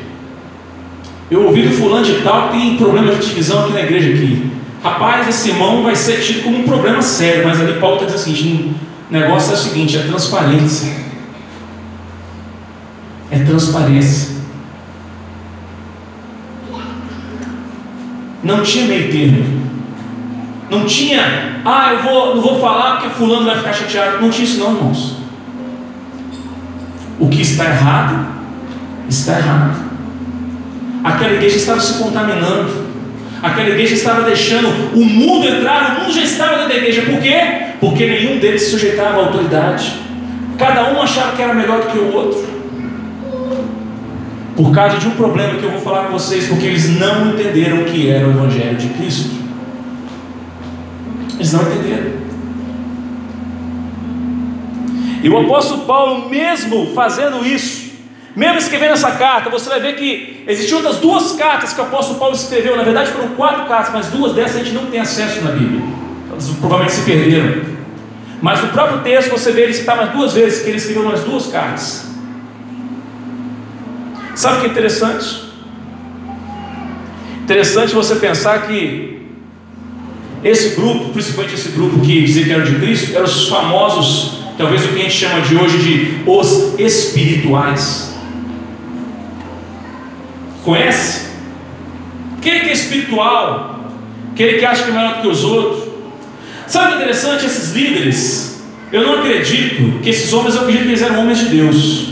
Eu 1.31 1.45
ouvi 1.45 1.63
do 1.63 1.71
fulano 1.71 2.05
de 2.05 2.23
tal 2.23 2.49
que 2.49 2.59
tem 2.59 2.77
problema 2.77 3.15
de 3.15 3.25
divisão 3.25 3.65
aqui 3.65 3.73
na 3.73 3.83
igreja 3.83 4.13
aqui. 4.13 4.51
Rapaz, 4.83 5.29
esse 5.29 5.51
irmão 5.51 5.85
vai 5.85 5.95
ser 5.95 6.21
tido 6.21 6.43
como 6.43 6.59
um 6.59 6.65
problema 6.65 7.01
sério, 7.01 7.47
mas 7.47 7.61
ali 7.61 7.79
Paulo 7.79 8.03
está 8.03 8.07
dizendo 8.07 8.25
seguinte: 8.25 8.75
o 9.09 9.13
negócio 9.13 9.53
é 9.53 9.55
o 9.55 9.57
seguinte, 9.57 9.97
é 9.97 10.03
transparência. 10.03 10.93
É 13.31 13.39
transparência. 13.39 14.37
Não 18.43 18.63
tinha 18.65 18.87
meio 18.87 19.11
termo. 19.11 19.67
Não 20.69 20.85
tinha, 20.85 21.61
ah, 21.65 21.93
eu 21.93 22.03
vou, 22.03 22.35
não 22.35 22.43
vou 22.43 22.61
falar 22.61 22.97
porque 22.97 23.15
fulano 23.15 23.47
vai 23.47 23.57
ficar 23.57 23.73
chateado. 23.73 24.21
Não 24.21 24.31
tinha 24.31 24.45
isso 24.45 24.59
não, 24.59 24.75
irmãos. 24.75 25.26
O 27.19 27.29
que 27.29 27.43
está 27.43 27.65
errado, 27.65 28.27
está 29.09 29.39
errado. 29.39 29.87
Aquela 31.03 31.35
igreja 31.35 31.57
estava 31.57 31.81
se 31.81 32.03
contaminando. 32.03 32.87
Aquela 33.43 33.69
igreja 33.69 33.95
estava 33.95 34.23
deixando 34.23 34.69
o 34.95 35.05
mundo 35.05 35.47
entrar, 35.47 35.97
o 35.97 36.01
mundo 36.01 36.13
já 36.13 36.23
estava 36.23 36.57
dentro 36.57 36.69
da 36.71 36.77
igreja. 36.77 37.03
Por 37.03 37.21
quê? 37.21 37.41
Porque 37.81 38.07
nenhum 38.07 38.39
deles 38.39 38.63
se 38.63 38.71
sujeitava 38.71 39.21
à 39.21 39.27
autoridade. 39.27 39.93
Cada 40.59 40.91
um 40.93 41.01
achava 41.01 41.37
que 41.37 41.43
era 41.43 41.55
melhor 41.55 41.83
do 41.83 41.87
que 41.87 41.99
o 41.99 42.13
outro. 42.13 42.57
Por 44.57 44.75
causa 44.75 44.99
de 44.99 45.07
um 45.07 45.11
problema 45.11 45.55
que 45.59 45.65
eu 45.65 45.71
vou 45.71 45.81
falar 45.81 46.07
com 46.07 46.13
vocês, 46.13 46.49
porque 46.49 46.65
eles 46.65 46.99
não 46.99 47.29
entenderam 47.29 47.83
o 47.83 47.85
que 47.85 48.11
era 48.11 48.27
o 48.27 48.31
Evangelho 48.31 48.77
de 48.77 48.89
Cristo. 48.89 49.31
Eles 51.35 51.53
não 51.53 51.61
entenderam. 51.63 52.26
E 55.23 55.29
o 55.29 55.39
apóstolo 55.39 55.85
Paulo, 55.85 56.29
mesmo 56.29 56.93
fazendo 56.95 57.45
isso, 57.47 57.87
mesmo 58.35 58.59
escrevendo 58.59 58.93
essa 58.93 59.13
carta, 59.13 59.49
você 59.49 59.69
vai 59.69 59.81
ver 59.81 59.97
que 59.97 60.45
existiam 60.47 60.79
outras 60.79 60.99
duas 60.99 61.33
cartas 61.33 61.73
que 61.73 61.81
o 61.81 61.85
apóstolo 61.85 62.19
Paulo 62.19 62.35
escreveu. 62.35 62.77
Na 62.77 62.83
verdade, 62.83 63.11
foram 63.11 63.29
quatro 63.29 63.65
cartas, 63.65 63.93
mas 63.93 64.09
duas 64.09 64.35
dessas 64.35 64.57
a 64.57 64.59
gente 64.59 64.75
não 64.75 64.87
tem 64.87 65.01
acesso 65.01 65.43
na 65.43 65.53
Bíblia. 65.53 65.83
Elas 66.31 66.49
provavelmente 66.61 66.93
se 66.93 67.03
perderam. 67.03 67.63
Mas 68.43 68.63
no 68.63 68.69
próprio 68.69 69.01
texto 69.01 69.31
você 69.31 69.51
vê 69.53 69.63
ele 69.63 69.73
citar 69.73 69.97
mais 69.97 70.13
duas 70.13 70.35
vezes 70.35 70.63
que 70.63 70.69
ele 70.69 70.77
escreveu 70.77 71.05
mais 71.05 71.21
duas 71.23 71.47
cartas. 71.47 72.11
Sabe 74.35 74.59
o 74.59 74.61
que 74.61 74.67
é 74.67 74.71
interessante? 74.71 75.47
Interessante 77.43 77.95
você 77.95 78.17
pensar 78.17 78.67
que 78.67 79.23
esse 80.45 80.77
grupo, 80.77 81.09
principalmente 81.11 81.55
esse 81.55 81.71
grupo 81.71 82.01
que 82.01 82.23
dizia 82.23 82.45
que 82.45 82.53
era 82.53 82.63
de 82.63 82.75
Cristo, 82.75 83.15
eram 83.15 83.25
os 83.25 83.49
famosos 83.49 84.46
talvez 84.57 84.85
o 84.85 84.89
que 84.89 85.01
a 85.01 85.03
gente 85.03 85.15
chama 85.15 85.41
de 85.41 85.57
hoje 85.57 85.79
de 85.79 86.23
os 86.27 86.79
espirituais. 86.79 88.15
Conhece? 90.65 91.27
Quem 92.41 92.53
é 92.53 92.61
que 92.61 92.71
é 92.71 92.73
espiritual? 92.73 93.91
Aquele 94.33 94.59
que 94.59 94.65
acha 94.65 94.85
que 94.85 94.91
é 94.91 94.93
melhor 94.93 95.15
do 95.17 95.23
que 95.23 95.29
os 95.29 95.45
outros? 95.45 95.85
Sabe 96.67 96.87
o 96.87 96.89
que 96.89 96.95
é 96.95 96.97
interessante? 96.97 97.47
Esses 97.47 97.73
líderes, 97.73 98.65
eu 98.93 99.03
não 99.03 99.21
acredito 99.21 100.01
que 100.03 100.11
esses 100.11 100.33
homens, 100.33 100.55
eu 100.55 100.63
acredito 100.63 100.83
que 100.83 100.89
eles 100.89 101.03
eram 101.03 101.21
homens 101.21 101.39
de 101.39 101.47
Deus. 101.47 102.09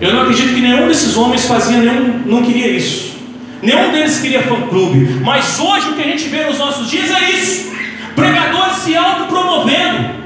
Eu 0.00 0.12
não 0.12 0.22
acredito 0.22 0.54
que 0.54 0.60
nenhum 0.60 0.86
desses 0.86 1.16
homens 1.16 1.46
fazia 1.46 1.78
nenhum, 1.78 2.22
não 2.26 2.42
queria 2.42 2.68
isso. 2.68 3.16
Nenhum 3.62 3.90
deles 3.90 4.20
queria 4.20 4.42
fã-clube. 4.42 5.20
Mas 5.24 5.58
hoje 5.58 5.88
o 5.88 5.94
que 5.94 6.02
a 6.02 6.06
gente 6.06 6.28
vê 6.28 6.44
nos 6.44 6.58
nossos 6.58 6.90
dias 6.90 7.10
é 7.10 7.30
isso: 7.30 7.72
pregadores 8.14 8.76
se 8.76 8.94
autopromovendo. 8.94 10.25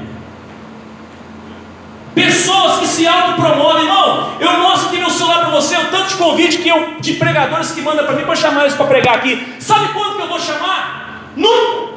Pessoas 2.13 2.79
que 2.79 2.87
se 2.87 3.07
autopromovem, 3.07 3.83
irmão. 3.83 4.33
Eu 4.39 4.59
mostro 4.59 4.89
aqui 4.89 4.97
meu 4.97 5.09
celular 5.09 5.39
para 5.39 5.49
você, 5.49 5.77
o 5.77 5.85
tanto 5.85 6.09
de 6.09 6.15
convite 6.15 6.57
que 6.57 6.67
eu, 6.67 6.95
de 6.99 7.13
pregadores 7.13 7.71
que 7.71 7.81
mandam 7.81 8.05
para 8.05 8.15
mim 8.15 8.23
para 8.23 8.35
chamar 8.35 8.61
eles 8.61 8.75
para 8.75 8.85
pregar 8.85 9.15
aqui. 9.15 9.55
Sabe 9.59 9.89
quando 9.93 10.17
que 10.17 10.21
eu 10.23 10.27
vou 10.27 10.39
chamar? 10.39 11.31
Nunca. 11.35 11.91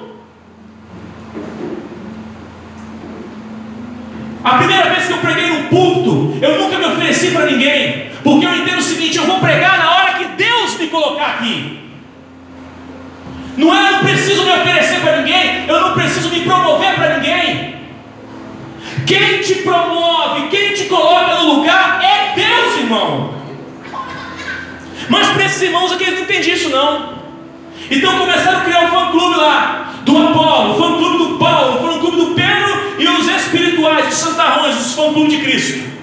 A 4.44 4.58
primeira 4.58 4.90
vez 4.90 5.06
que 5.06 5.12
eu 5.12 5.18
preguei 5.18 5.48
num 5.48 5.64
púlpito, 5.64 6.38
eu 6.44 6.58
nunca 6.60 6.78
me 6.78 6.84
ofereci 6.84 7.30
para 7.30 7.46
ninguém, 7.46 8.10
porque 8.22 8.46
eu 8.46 8.54
entendo 8.54 8.78
o 8.78 8.82
seguinte: 8.82 9.16
eu 9.16 9.24
vou 9.24 9.40
pregar 9.40 9.78
na 9.78 9.90
hora 9.90 10.12
que 10.14 10.24
Deus 10.36 10.78
me 10.78 10.88
colocar 10.88 11.26
aqui. 11.26 11.80
Não 13.56 13.74
é 13.74 13.88
eu 13.88 13.92
não 13.92 13.98
preciso 14.00 14.44
me 14.44 14.50
oferecer 14.50 15.00
para 15.00 15.16
ninguém, 15.18 15.64
eu 15.66 15.80
não 15.80 15.94
preciso 15.94 16.28
me 16.28 16.40
promover 16.40 16.94
para 16.94 17.16
ninguém. 17.16 17.74
Quem 19.06 19.40
te 19.40 19.56
promove, 19.56 20.48
quem 20.48 20.72
te 20.72 20.84
coloca 20.84 21.34
no 21.34 21.54
lugar 21.54 22.00
é 22.02 22.34
Deus, 22.34 22.78
irmão. 22.78 23.34
Mas 25.08 25.28
para 25.28 25.44
esses 25.44 25.62
irmãos 25.62 25.92
aqui 25.92 26.04
eles 26.04 26.14
não 26.14 26.24
entendem 26.24 26.52
isso 26.52 26.70
não. 26.70 27.14
Então 27.90 28.18
começaram 28.18 28.58
a 28.58 28.64
criar 28.64 28.84
um 28.84 28.88
fã-clube 28.88 29.36
lá, 29.36 29.94
do 30.04 30.16
Apolo, 30.16 30.72
o 30.72 30.78
fã-clube 30.78 31.18
do 31.18 31.38
Paulo, 31.38 31.76
o 31.76 31.92
fã-clube 31.92 32.16
do 32.16 32.34
Pedro 32.34 32.94
e 32.98 33.06
os 33.06 33.28
espirituais, 33.28 34.08
os 34.08 34.14
santarrões, 34.14 34.76
os 34.76 34.94
fã-clube 34.94 35.30
de 35.30 35.42
Cristo. 35.42 35.94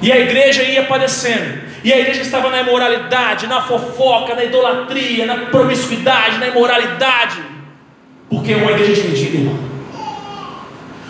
E 0.00 0.10
a 0.10 0.18
igreja 0.18 0.62
ia 0.64 0.84
padecendo. 0.84 1.62
E 1.84 1.92
a 1.92 1.98
igreja 1.98 2.22
estava 2.22 2.48
na 2.50 2.60
imoralidade, 2.60 3.46
na 3.46 3.62
fofoca, 3.62 4.34
na 4.34 4.44
idolatria, 4.44 5.26
na 5.26 5.36
promiscuidade, 5.46 6.38
na 6.38 6.48
imoralidade. 6.48 7.38
Porque 8.28 8.52
é 8.52 8.56
uma 8.56 8.72
igreja 8.72 9.02
dividida, 9.02 9.36
irmão. 9.38 9.71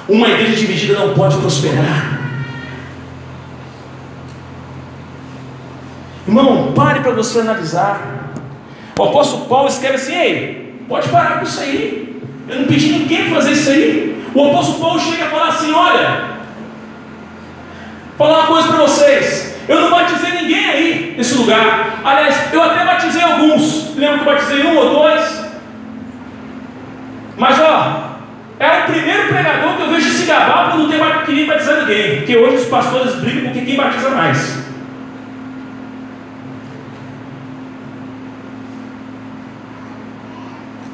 Uma 0.09 0.28
igreja 0.28 0.56
dividida 0.56 0.99
não 0.99 1.14
pode 1.14 1.37
prosperar. 1.37 2.21
Irmão, 6.26 6.73
pare 6.75 7.00
para 7.00 7.12
você 7.12 7.40
analisar. 7.40 8.32
O 8.99 9.02
apóstolo 9.04 9.47
Paulo 9.47 9.68
escreve 9.68 9.94
assim: 9.94 10.14
Ei, 10.14 10.85
pode 10.88 11.09
parar 11.09 11.38
com 11.38 11.44
isso 11.44 11.61
aí. 11.61 12.23
Eu 12.49 12.61
não 12.61 12.66
pedi 12.66 12.92
ninguém 12.92 13.26
para 13.26 13.37
fazer 13.37 13.52
isso 13.52 13.71
aí. 13.71 14.25
O 14.35 14.49
apóstolo 14.49 14.80
Paulo 14.80 15.00
chega 15.00 15.26
a 15.26 15.30
falar 15.30 15.49
assim: 15.49 15.73
Olha, 15.73 16.25
falar 18.18 18.38
uma 18.38 18.47
coisa 18.47 18.68
para 18.68 18.76
vocês. 18.78 19.52
Eu 19.68 19.80
não 19.80 19.90
batizei 19.90 20.32
ninguém 20.32 20.68
aí 20.68 21.14
nesse 21.16 21.35
lugar. 21.35 22.00
Aliás, 22.04 22.52
eu 22.52 22.62
até 22.62 22.85
batizei 22.85 23.23
alguns. 23.23 23.94
Lembro 23.97 24.21
que 24.21 24.28
eu 24.28 24.32
batizei 24.32 24.66
um 24.66 24.76
ou 24.76 24.90
dois. 24.90 25.44
Mas 27.37 27.61
ó, 27.61 28.12
é 28.62 28.85
o 28.85 28.92
primeiro 28.92 29.26
pregador 29.26 29.76
que 29.76 29.83
eu 29.83 29.90
vejo 29.90 30.11
se 30.11 30.25
gabar 30.25 30.71
por 30.71 30.78
não 30.78 30.88
ter 30.88 31.00
querer 31.26 31.47
batizar 31.47 31.81
ninguém. 31.81 32.16
Porque 32.19 32.37
hoje 32.37 32.57
os 32.57 32.66
pastores 32.66 33.16
brigam 33.16 33.45
porque 33.45 33.62
quem 33.62 33.76
batiza 33.76 34.11
mais. 34.11 34.62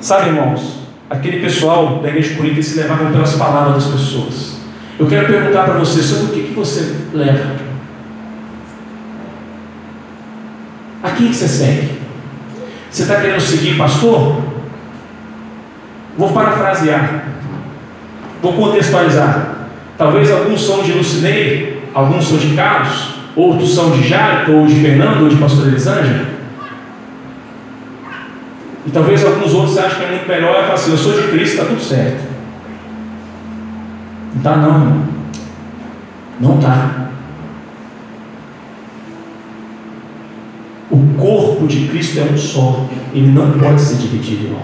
Sabe, 0.01 0.29
irmãos, 0.29 0.79
aquele 1.11 1.41
pessoal 1.41 1.99
da 1.99 2.09
igreja 2.09 2.37
Corinto 2.37 2.63
se 2.63 2.79
levavam 2.79 3.13
pelas 3.13 3.35
palavras 3.35 3.85
das 3.85 3.93
pessoas. 3.93 4.59
Eu 4.99 5.07
quero 5.07 5.27
perguntar 5.27 5.65
para 5.65 5.75
você 5.75 6.01
sobre 6.03 6.25
o 6.25 6.29
que, 6.35 6.49
que 6.49 6.55
você 6.55 6.97
leva. 7.13 7.57
A 11.03 11.11
quem 11.11 11.29
que 11.29 11.35
você 11.35 11.47
segue? 11.47 11.99
Você 12.91 13.03
está 13.03 13.21
querendo 13.21 13.41
seguir 13.41 13.77
pastor? 13.77 14.43
Vou 16.17 16.33
parafrasear. 16.33 17.29
Vou 18.43 18.53
contextualizar. 18.53 19.57
Talvez 19.97 20.31
alguns 20.31 20.65
são 20.65 20.83
de 20.83 20.93
Lucinei, 20.93 21.83
alguns 21.93 22.29
são 22.29 22.39
de 22.39 22.55
Carlos, 22.55 23.15
outros 23.35 23.75
são 23.75 23.91
de 23.91 24.07
Jairo, 24.07 24.59
ou 24.59 24.67
de 24.67 24.77
Fernando, 24.77 25.23
ou 25.23 25.29
de 25.29 25.37
Pastor 25.37 25.67
Elisângela. 25.67 26.39
E 28.87 28.91
talvez 28.91 29.25
alguns 29.25 29.53
outros 29.53 29.77
achem 29.77 29.99
que 29.99 30.05
é 30.05 30.11
muito 30.11 30.29
melhor 30.29 30.61
e 30.61 30.63
falar 30.63 30.75
assim, 30.75 30.93
eu 30.93 30.97
sou 30.97 31.21
de 31.21 31.29
Cristo, 31.29 31.55
está 31.55 31.65
tudo 31.65 31.81
certo. 31.81 32.29
Não 34.33 34.39
está 34.39 34.57
não, 34.57 34.75
irmão. 34.75 35.09
Não 36.41 36.55
está. 36.57 37.09
O 40.91 40.99
corpo 41.19 41.67
de 41.67 41.89
Cristo 41.89 42.21
é 42.21 42.23
um 42.33 42.39
só. 42.39 42.87
Ele 43.13 43.27
não 43.33 43.53
pode 43.53 43.81
ser 43.81 43.97
dividido, 43.97 44.45
irmão. 44.45 44.63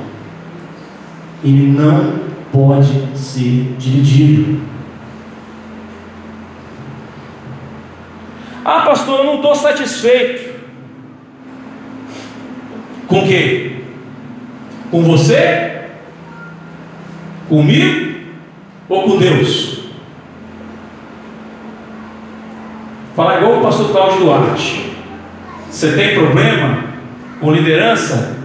Ele 1.43 1.73
não 1.73 2.34
pode 2.55 3.19
ser 3.19 3.75
dividido. 3.79 4.61
Ah, 8.65 8.83
pastor, 8.83 9.19
eu 9.19 9.25
não 9.25 9.37
estou 9.37 9.57
satisfeito. 9.57 10.55
Com 13.09 13.19
o 13.19 13.27
quê? 13.27 13.83
Com 14.89 15.03
você? 15.03 15.83
Comigo? 17.49 18.21
Ou 18.89 19.03
com 19.03 19.19
Deus? 19.19 19.81
Falar 23.17 23.39
igual 23.39 23.59
o 23.59 23.63
pastor 23.63 23.91
Cláudio 23.91 24.21
Duarte. 24.21 24.93
Você 25.69 25.93
tem 25.93 26.15
problema 26.15 26.85
com 27.41 27.51
liderança? 27.51 28.37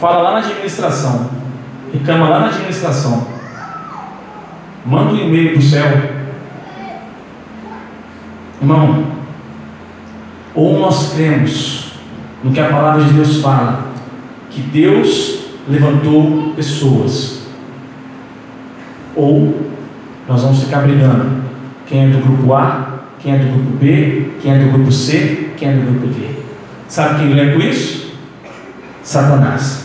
Fala 0.00 0.20
lá 0.22 0.32
na 0.32 0.38
administração. 0.38 1.41
Reclama 1.92 2.28
lá 2.28 2.40
na 2.40 2.46
administração. 2.46 3.26
Manda 4.84 5.12
um 5.12 5.16
e-mail 5.16 5.50
para 5.50 5.58
o 5.58 5.62
céu. 5.62 6.02
Irmão, 8.60 9.06
ou 10.54 10.78
nós 10.78 11.12
cremos 11.14 11.92
no 12.42 12.52
que 12.52 12.60
a 12.60 12.68
palavra 12.68 13.04
de 13.04 13.12
Deus 13.12 13.40
fala, 13.40 13.88
que 14.50 14.60
Deus 14.60 15.40
levantou 15.68 16.52
pessoas, 16.54 17.42
ou 19.14 19.70
nós 20.28 20.42
vamos 20.42 20.64
ficar 20.64 20.80
brigando. 20.80 21.42
Quem 21.86 22.06
é 22.06 22.08
do 22.08 22.18
grupo 22.18 22.54
A, 22.54 23.00
quem 23.18 23.34
é 23.34 23.38
do 23.38 23.52
grupo 23.52 23.76
B, 23.76 24.30
quem 24.40 24.52
é 24.52 24.58
do 24.58 24.72
grupo 24.72 24.90
C, 24.90 25.50
quem 25.56 25.68
é 25.68 25.72
do 25.72 25.82
grupo 25.82 26.06
D. 26.06 26.28
Sabe 26.88 27.20
quem 27.20 27.34
lê 27.34 27.52
com 27.52 27.60
isso? 27.60 28.12
Satanás. 29.02 29.81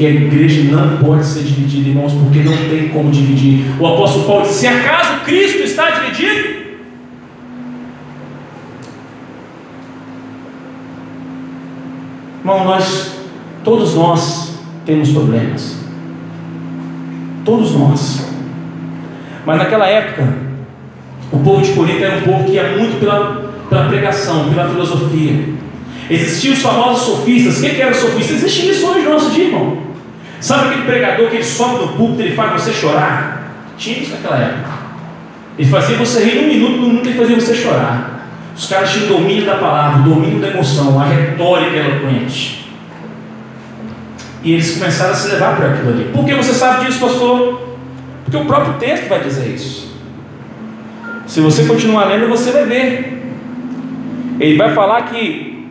Porque 0.00 0.06
a 0.06 0.14
igreja 0.14 0.74
não 0.74 0.96
pode 0.96 1.26
ser 1.26 1.42
dividida, 1.42 1.90
irmãos, 1.90 2.14
porque 2.14 2.38
não 2.38 2.56
tem 2.70 2.88
como 2.88 3.10
dividir. 3.10 3.66
O 3.78 3.86
apóstolo 3.86 4.24
Paulo 4.24 4.42
disse: 4.44 4.60
se 4.60 4.66
acaso 4.66 5.20
Cristo 5.26 5.58
está 5.58 5.90
dividido, 5.90 6.60
Irmão, 12.38 12.64
nós, 12.64 13.14
todos 13.62 13.94
nós 13.94 14.54
temos 14.86 15.10
problemas. 15.10 15.76
Todos 17.44 17.74
nós. 17.74 18.26
Mas 19.44 19.58
naquela 19.58 19.86
época, 19.86 20.32
o 21.30 21.40
povo 21.40 21.60
de 21.60 21.72
Corinto 21.72 22.02
era 22.02 22.16
um 22.16 22.22
povo 22.22 22.44
que 22.44 22.52
ia 22.52 22.74
muito 22.78 22.98
pela, 22.98 23.52
pela 23.68 23.84
pregação, 23.88 24.48
pela 24.48 24.66
filosofia. 24.66 25.44
Existiam 26.08 26.54
os 26.54 26.62
famosos 26.62 27.02
sofistas. 27.04 27.58
O 27.58 27.60
que, 27.60 27.74
que 27.74 27.82
era 27.82 27.92
sofista? 27.92 28.32
Existe 28.32 28.70
isso 28.70 28.86
hoje 28.86 29.04
no 29.04 29.10
nosso 29.10 29.30
dia, 29.32 29.44
irmão. 29.44 29.89
Sabe 30.40 30.68
aquele 30.68 30.84
pregador 30.84 31.28
que 31.28 31.36
ele 31.36 31.44
sobe 31.44 31.84
no 31.84 31.88
púlpito 31.92 32.22
ele 32.22 32.34
faz 32.34 32.52
você 32.62 32.72
chorar? 32.72 33.52
Tinha 33.76 33.98
isso 33.98 34.12
naquela 34.12 34.38
época. 34.38 34.70
Ele 35.58 35.68
fazia 35.68 35.96
você 35.96 36.24
rir 36.24 36.44
um 36.44 36.48
minuto, 36.48 36.76
no 36.78 36.88
minuto 36.88 37.06
ele 37.06 37.18
fazia 37.18 37.38
você 37.38 37.54
chorar. 37.54 38.26
Os 38.56 38.66
caras 38.66 38.90
tinham 38.90 39.08
domínio 39.08 39.44
da 39.44 39.56
palavra, 39.56 40.02
domínio 40.02 40.40
da 40.40 40.48
emoção, 40.48 40.98
a 40.98 41.04
retórica 41.04 41.76
eloquente. 41.76 42.70
E 44.42 44.52
eles 44.52 44.78
começaram 44.78 45.12
a 45.12 45.14
se 45.14 45.28
levar 45.28 45.56
por 45.56 45.66
aquilo 45.66 45.90
ali. 45.90 46.10
Por 46.12 46.24
que 46.24 46.34
você 46.34 46.54
sabe 46.54 46.86
disso, 46.86 47.00
pastor? 47.00 47.76
Porque 48.24 48.36
o 48.36 48.46
próprio 48.46 48.74
texto 48.74 49.08
vai 49.08 49.20
dizer 49.20 49.48
isso. 49.48 49.94
Se 51.26 51.40
você 51.40 51.64
continuar 51.64 52.06
lendo, 52.06 52.28
você 52.28 52.50
vai 52.50 52.64
ver. 52.64 53.22
Ele 54.40 54.56
vai 54.56 54.74
falar 54.74 55.02
que 55.02 55.68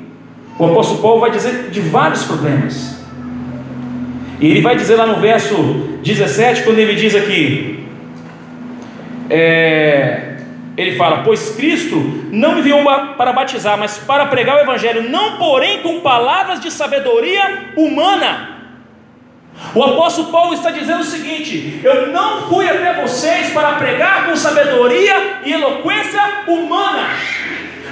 o 0.59 0.65
apóstolo 0.65 1.01
Paulo 1.01 1.21
vai 1.21 1.31
dizer 1.31 1.69
de 1.71 1.81
vários 1.81 2.23
problemas. 2.23 2.98
E 4.39 4.51
ele 4.51 4.61
vai 4.61 4.75
dizer 4.75 4.95
lá 4.95 5.05
no 5.05 5.19
verso 5.19 5.55
17, 6.01 6.63
quando 6.63 6.79
ele 6.79 6.95
diz 6.95 7.15
aqui: 7.15 7.83
é, 9.29 10.37
ele 10.77 10.95
fala: 10.95 11.23
Pois 11.23 11.55
Cristo 11.55 11.95
não 12.31 12.53
me 12.53 12.59
enviou 12.59 12.83
para 13.17 13.33
batizar, 13.33 13.77
mas 13.77 13.97
para 13.97 14.25
pregar 14.27 14.57
o 14.57 14.59
Evangelho, 14.59 15.09
não 15.09 15.37
porém 15.37 15.81
com 15.81 16.01
palavras 16.01 16.59
de 16.59 16.71
sabedoria 16.71 17.71
humana 17.75 18.59
o 19.75 19.83
apóstolo 19.83 20.31
Paulo 20.31 20.53
está 20.53 20.71
dizendo 20.71 21.01
o 21.01 21.05
seguinte: 21.05 21.79
Eu 21.83 22.07
não 22.07 22.49
fui 22.49 22.67
até 22.67 23.01
vocês 23.01 23.51
para 23.51 23.73
pregar 23.73 24.25
com 24.25 24.35
sabedoria 24.35 25.41
e 25.45 25.53
eloquência 25.53 26.21
humana, 26.47 27.09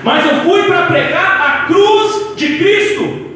mas 0.04 0.26
eu 0.26 0.42
fui 0.42 0.64
para 0.64 0.88
pregar 0.88 1.42
a 1.42 1.66
cruz 1.68 2.36
de 2.36 2.58
Cristo. 2.58 3.28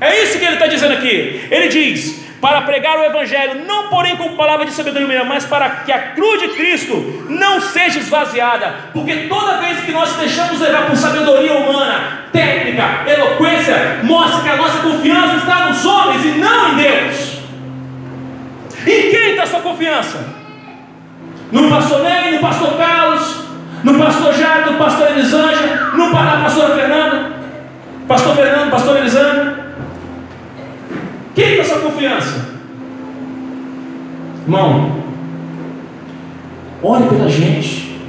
É 0.00 0.22
isso 0.22 0.38
que 0.38 0.44
ele 0.44 0.54
está 0.54 0.66
dizendo 0.66 0.94
aqui. 0.94 1.46
Ele 1.50 1.68
diz: 1.68 2.25
para 2.40 2.62
pregar 2.62 2.98
o 2.98 3.04
Evangelho, 3.04 3.64
não 3.66 3.88
porém 3.88 4.16
com 4.16 4.36
palavra 4.36 4.64
de 4.64 4.72
sabedoria 4.72 5.06
humana, 5.06 5.24
mas 5.24 5.44
para 5.44 5.68
que 5.68 5.92
a 5.92 6.10
cruz 6.10 6.40
de 6.40 6.48
Cristo 6.48 7.26
não 7.28 7.60
seja 7.60 7.98
esvaziada, 7.98 8.74
porque 8.92 9.26
toda 9.28 9.58
vez 9.58 9.80
que 9.80 9.92
nós 9.92 10.14
deixamos 10.16 10.60
levar 10.60 10.86
por 10.86 10.96
sabedoria 10.96 11.54
humana, 11.54 12.26
técnica, 12.32 13.04
eloquência, 13.06 14.00
mostra 14.02 14.42
que 14.42 14.48
a 14.50 14.56
nossa 14.56 14.78
confiança 14.80 15.36
está 15.36 15.66
nos 15.66 15.84
homens 15.84 16.24
e 16.24 16.28
não 16.38 16.72
em 16.72 16.76
Deus. 16.76 17.36
Em 18.86 19.10
quem 19.10 19.30
está 19.30 19.42
a 19.42 19.46
sua 19.46 19.60
confiança? 19.60 20.36
No 21.50 21.68
pastor 21.70 22.02
Ney, 22.02 22.32
no 22.32 22.40
pastor 22.40 22.76
Carlos, 22.76 23.36
no 23.82 23.98
pastor 23.98 24.34
Jairo, 24.34 24.72
no 24.72 24.78
pastor 24.78 25.10
Elisângela, 25.10 25.92
no 25.94 26.12
na 26.12 26.40
pastora 26.42 26.74
Fernanda, 26.74 27.32
pastor 28.06 28.36
Fernando, 28.36 28.70
pastor 28.70 28.96
Elisângela. 28.98 29.65
Quem 31.36 31.50
está 31.50 31.62
a 31.62 31.64
sua 31.66 31.90
confiança? 31.90 32.48
Irmão, 34.44 35.02
ore 36.82 37.08
pela 37.10 37.28
gente. 37.28 38.00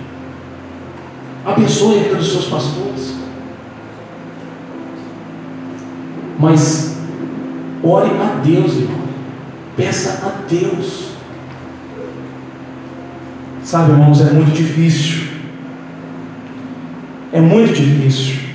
Abençoe 1.46 2.10
a 2.10 2.14
dos 2.14 2.32
seus 2.32 2.46
pastores. 2.46 3.16
Mas 6.40 6.98
ore 7.84 8.12
a 8.12 8.40
Deus, 8.42 8.78
irmão. 8.78 9.02
Peça 9.76 10.26
a 10.26 10.48
Deus. 10.50 11.10
Sabe, 13.62 13.92
irmãos, 13.92 14.22
é 14.22 14.32
muito 14.32 14.56
difícil. 14.56 15.28
É 17.34 17.42
muito 17.42 17.74
difícil. 17.74 18.47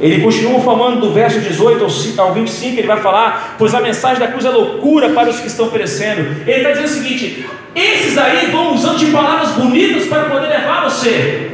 Ele 0.00 0.22
continua 0.22 0.60
falando 0.60 1.00
do 1.00 1.12
verso 1.12 1.40
18 1.40 1.84
ao 2.18 2.34
25, 2.34 2.78
ele 2.78 2.86
vai 2.86 3.00
falar, 3.00 3.54
pois 3.58 3.74
a 3.74 3.80
mensagem 3.80 4.18
da 4.18 4.28
cruz 4.28 4.44
é 4.44 4.50
loucura 4.50 5.10
para 5.10 5.30
os 5.30 5.38
que 5.38 5.46
estão 5.46 5.68
perecendo. 5.68 6.20
Ele 6.46 6.58
está 6.58 6.70
dizendo 6.70 6.86
o 6.86 6.88
seguinte: 6.88 7.46
esses 7.74 8.18
aí 8.18 8.50
vão 8.50 8.74
usando 8.74 8.98
de 8.98 9.06
palavras 9.06 9.50
bonitas 9.50 10.06
para 10.06 10.24
poder 10.24 10.48
levar 10.48 10.84
você. 10.84 11.52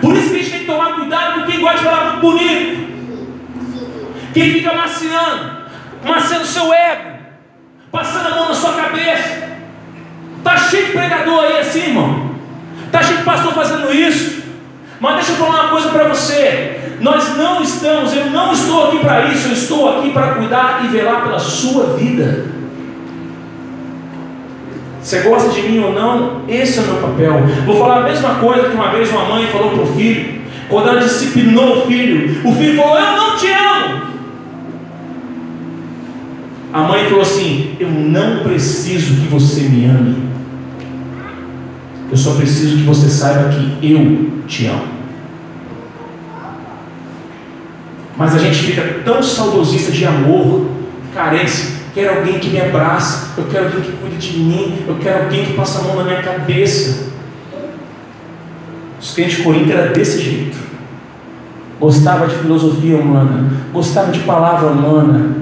Por 0.00 0.16
isso 0.16 0.30
que 0.30 0.36
a 0.36 0.38
gente 0.38 0.50
tem 0.50 0.60
que 0.60 0.66
tomar 0.66 0.94
cuidado 0.94 1.40
com 1.40 1.50
quem 1.50 1.60
gosta 1.60 1.78
de 1.78 1.84
muito 1.84 2.20
bonito, 2.20 2.88
quem 4.32 4.52
fica 4.52 4.72
maciando, 4.72 5.62
maciando 6.04 6.46
seu 6.46 6.72
ego 6.72 7.12
passando 7.92 8.28
a 8.28 8.30
mão 8.30 8.48
na 8.48 8.54
sua 8.54 8.72
cabeça. 8.72 9.52
Está 10.38 10.56
cheio 10.56 10.86
de 10.86 10.92
pregador 10.92 11.44
aí 11.44 11.58
assim, 11.58 11.82
irmão. 11.88 12.32
Está 12.86 13.02
cheio 13.02 13.18
de 13.18 13.24
pastor 13.24 13.52
fazendo 13.52 13.92
isso. 13.92 14.41
Mas 15.02 15.16
deixa 15.16 15.32
eu 15.32 15.36
falar 15.36 15.62
uma 15.62 15.70
coisa 15.70 15.88
para 15.88 16.06
você. 16.06 16.78
Nós 17.00 17.36
não 17.36 17.60
estamos, 17.60 18.14
eu 18.14 18.26
não 18.26 18.52
estou 18.52 18.86
aqui 18.86 19.00
para 19.00 19.26
isso, 19.26 19.48
eu 19.48 19.52
estou 19.52 19.98
aqui 19.98 20.12
para 20.12 20.34
cuidar 20.34 20.82
e 20.84 20.88
velar 20.96 21.24
pela 21.24 21.40
sua 21.40 21.96
vida. 21.96 22.46
Você 25.02 25.22
gosta 25.22 25.50
de 25.50 25.62
mim 25.62 25.80
ou 25.80 25.92
não? 25.92 26.42
Esse 26.48 26.78
é 26.78 26.82
o 26.82 26.86
meu 26.86 26.96
papel. 26.98 27.42
Vou 27.66 27.76
falar 27.76 28.02
a 28.02 28.02
mesma 28.04 28.36
coisa 28.36 28.68
que 28.68 28.76
uma 28.76 28.92
vez 28.92 29.10
uma 29.10 29.24
mãe 29.24 29.48
falou 29.48 29.70
para 29.70 29.82
o 29.82 29.86
filho, 29.96 30.40
quando 30.68 30.90
ela 30.90 31.00
disciplinou 31.00 31.78
o 31.78 31.86
filho. 31.88 32.48
O 32.48 32.52
filho 32.54 32.80
falou: 32.80 32.96
Eu 32.96 33.16
não 33.16 33.36
te 33.36 33.48
amo. 33.48 34.02
A 36.72 36.82
mãe 36.82 37.06
falou 37.06 37.22
assim: 37.22 37.76
Eu 37.80 37.90
não 37.90 38.44
preciso 38.44 39.20
que 39.20 39.26
você 39.26 39.62
me 39.62 39.86
ame. 39.86 40.22
Eu 42.08 42.16
só 42.16 42.34
preciso 42.34 42.76
que 42.76 42.82
você 42.84 43.08
saiba 43.08 43.48
que 43.48 43.92
eu 43.92 44.44
te 44.46 44.66
amo. 44.66 44.91
Mas 48.16 48.34
a 48.34 48.38
gente 48.38 48.58
fica 48.58 49.00
tão 49.04 49.22
saudosista 49.22 49.92
de 49.92 50.04
amor, 50.04 50.66
carência. 51.14 51.82
Quero 51.94 52.18
alguém 52.18 52.38
que 52.38 52.48
me 52.48 52.60
abrace, 52.60 53.32
eu 53.36 53.44
quero 53.44 53.66
alguém 53.66 53.82
que 53.82 53.92
cuide 53.92 54.16
de 54.16 54.38
mim, 54.38 54.78
eu 54.86 54.96
quero 54.96 55.24
alguém 55.24 55.44
que 55.44 55.52
passe 55.54 55.78
a 55.78 55.82
mão 55.82 55.96
na 55.96 56.04
minha 56.04 56.22
cabeça. 56.22 57.12
Os 59.00 59.14
crentes 59.14 59.38
de 59.38 59.42
Corinto 59.42 59.72
era 59.72 59.92
desse 59.92 60.22
jeito. 60.22 60.56
gostava 61.80 62.28
de 62.28 62.36
filosofia 62.36 62.96
humana, 62.96 63.50
gostava 63.72 64.12
de 64.12 64.20
palavra 64.20 64.68
humana. 64.68 65.36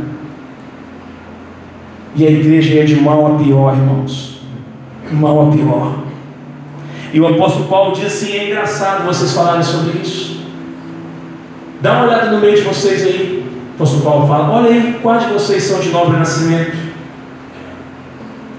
E 2.17 2.27
a 2.27 2.31
igreja 2.31 2.75
ia 2.75 2.85
de 2.85 2.97
mal 2.97 3.35
a 3.35 3.39
pior, 3.39 3.77
irmãos. 3.77 4.41
Mal 5.13 5.49
a 5.49 5.53
pior. 5.53 6.01
E 7.13 7.21
o 7.21 7.27
apóstolo 7.27 7.67
Paulo 7.67 7.95
diz 7.95 8.07
assim: 8.07 8.33
é 8.33 8.47
engraçado 8.47 9.05
vocês 9.05 9.33
falarem 9.33 9.63
sobre 9.63 9.99
isso. 9.99 10.20
Dá 11.81 11.93
uma 11.95 12.07
olhada 12.07 12.31
no 12.31 12.41
meio 12.41 12.57
de 12.57 12.63
vocês 12.63 13.03
aí. 13.03 13.45
O 13.73 13.75
apóstolo 13.75 14.03
Paulo 14.03 14.29
fala: 14.29 14.51
olha 14.51 14.71
aí, 14.71 14.99
quais 15.03 15.27
de 15.27 15.33
vocês 15.33 15.63
são 15.63 15.81
de 15.81 15.89
nobre 15.89 16.19
nascimento? 16.19 16.77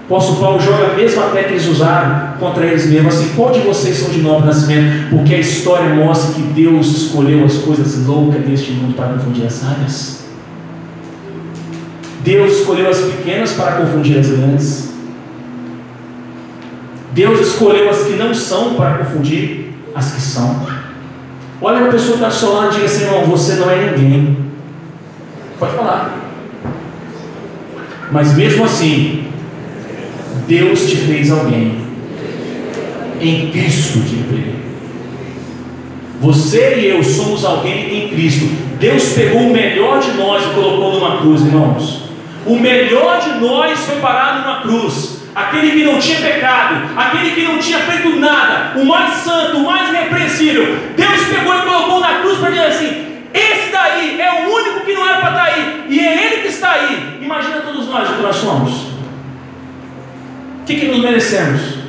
O 0.08 0.14
apóstolo 0.14 0.40
Paulo 0.40 0.60
joga 0.60 0.92
a 0.92 0.94
mesma 0.94 1.22
técnica 1.26 1.48
que 1.48 1.54
eles 1.54 1.68
usaram 1.68 2.36
contra 2.38 2.66
eles 2.66 2.86
mesmos, 2.86 3.14
assim, 3.14 3.30
qual 3.34 3.52
de 3.52 3.60
vocês 3.60 3.96
são 3.96 4.10
de 4.10 4.20
nobre 4.20 4.46
nascimento? 4.46 5.10
Porque 5.10 5.34
a 5.34 5.38
história 5.38 5.94
mostra 5.94 6.34
que 6.34 6.42
Deus 6.42 6.86
escolheu 6.88 7.44
as 7.44 7.54
coisas 7.58 8.04
loucas 8.04 8.42
deste 8.42 8.72
mundo 8.72 8.94
para 8.94 9.14
confundir 9.14 9.46
as 9.46 9.52
sábias. 9.52 10.24
Deus 12.24 12.58
escolheu 12.58 12.90
as 12.90 12.98
pequenas 12.98 13.52
para 13.52 13.72
confundir 13.72 14.18
as 14.18 14.28
grandes. 14.28 14.92
Deus 17.12 17.40
escolheu 17.40 17.88
as 17.88 18.02
que 18.04 18.14
não 18.14 18.34
são 18.34 18.74
para 18.74 18.98
confundir 18.98 19.72
as 19.94 20.12
que 20.12 20.20
são. 20.20 20.81
Olha 21.64 21.86
a 21.86 21.92
pessoa 21.92 22.18
que 22.18 22.24
está 22.24 22.30
seu 22.30 22.54
lado 22.54 22.72
e 22.72 22.74
diga 22.74 22.86
assim, 22.86 23.04
irmão, 23.04 23.24
você 23.24 23.54
não 23.54 23.70
é 23.70 23.92
ninguém. 23.92 24.36
Pode 25.60 25.76
falar. 25.76 26.18
Mas 28.10 28.36
mesmo 28.36 28.64
assim, 28.64 29.28
Deus 30.48 30.90
te 30.90 30.96
fez 30.96 31.30
alguém 31.30 31.76
em 33.20 33.50
Cristo, 33.52 34.00
diga 34.00 34.34
ele. 34.34 34.56
Você 36.20 36.80
e 36.80 36.86
eu 36.86 37.04
somos 37.04 37.44
alguém 37.44 38.06
em 38.06 38.08
Cristo. 38.08 38.46
Deus 38.80 39.12
pegou 39.12 39.42
o 39.42 39.52
melhor 39.52 40.00
de 40.00 40.12
nós 40.14 40.42
e 40.44 40.54
colocou 40.54 40.94
numa 40.94 41.18
cruz, 41.18 41.42
irmãos. 41.42 42.02
O 42.44 42.58
melhor 42.58 43.20
de 43.20 43.40
nós 43.40 43.78
foi 43.80 44.00
parado 44.00 44.40
numa 44.40 44.60
cruz. 44.62 45.21
Aquele 45.34 45.70
que 45.70 45.84
não 45.84 45.98
tinha 45.98 46.20
pecado, 46.20 46.90
aquele 46.94 47.30
que 47.30 47.42
não 47.44 47.58
tinha 47.58 47.78
feito 47.78 48.20
nada, 48.20 48.78
o 48.78 48.84
mais 48.84 49.14
santo, 49.14 49.58
o 49.58 49.64
mais 49.64 49.90
repreensível. 49.90 50.76
Deus 50.94 51.24
pegou 51.24 51.56
e 51.56 51.62
colocou 51.62 52.00
na 52.00 52.20
cruz 52.20 52.38
para 52.38 52.50
dizer 52.50 52.66
assim: 52.66 53.06
esse 53.32 53.72
daí 53.72 54.20
é 54.20 54.46
o 54.46 54.54
único 54.54 54.84
que 54.84 54.92
não 54.92 55.08
era 55.08 55.20
para 55.20 55.30
estar 55.30 55.44
aí, 55.44 55.84
e 55.88 56.00
é 56.00 56.26
ele 56.26 56.42
que 56.42 56.48
está 56.48 56.72
aí. 56.72 57.18
Imagina 57.22 57.60
todos 57.60 57.88
nós 57.88 58.10
o 58.10 58.14
que 58.14 58.22
nós 58.22 58.36
somos. 58.36 58.72
O 60.60 60.64
que, 60.66 60.76
que 60.76 60.86
nos 60.86 61.00
merecemos? 61.00 61.82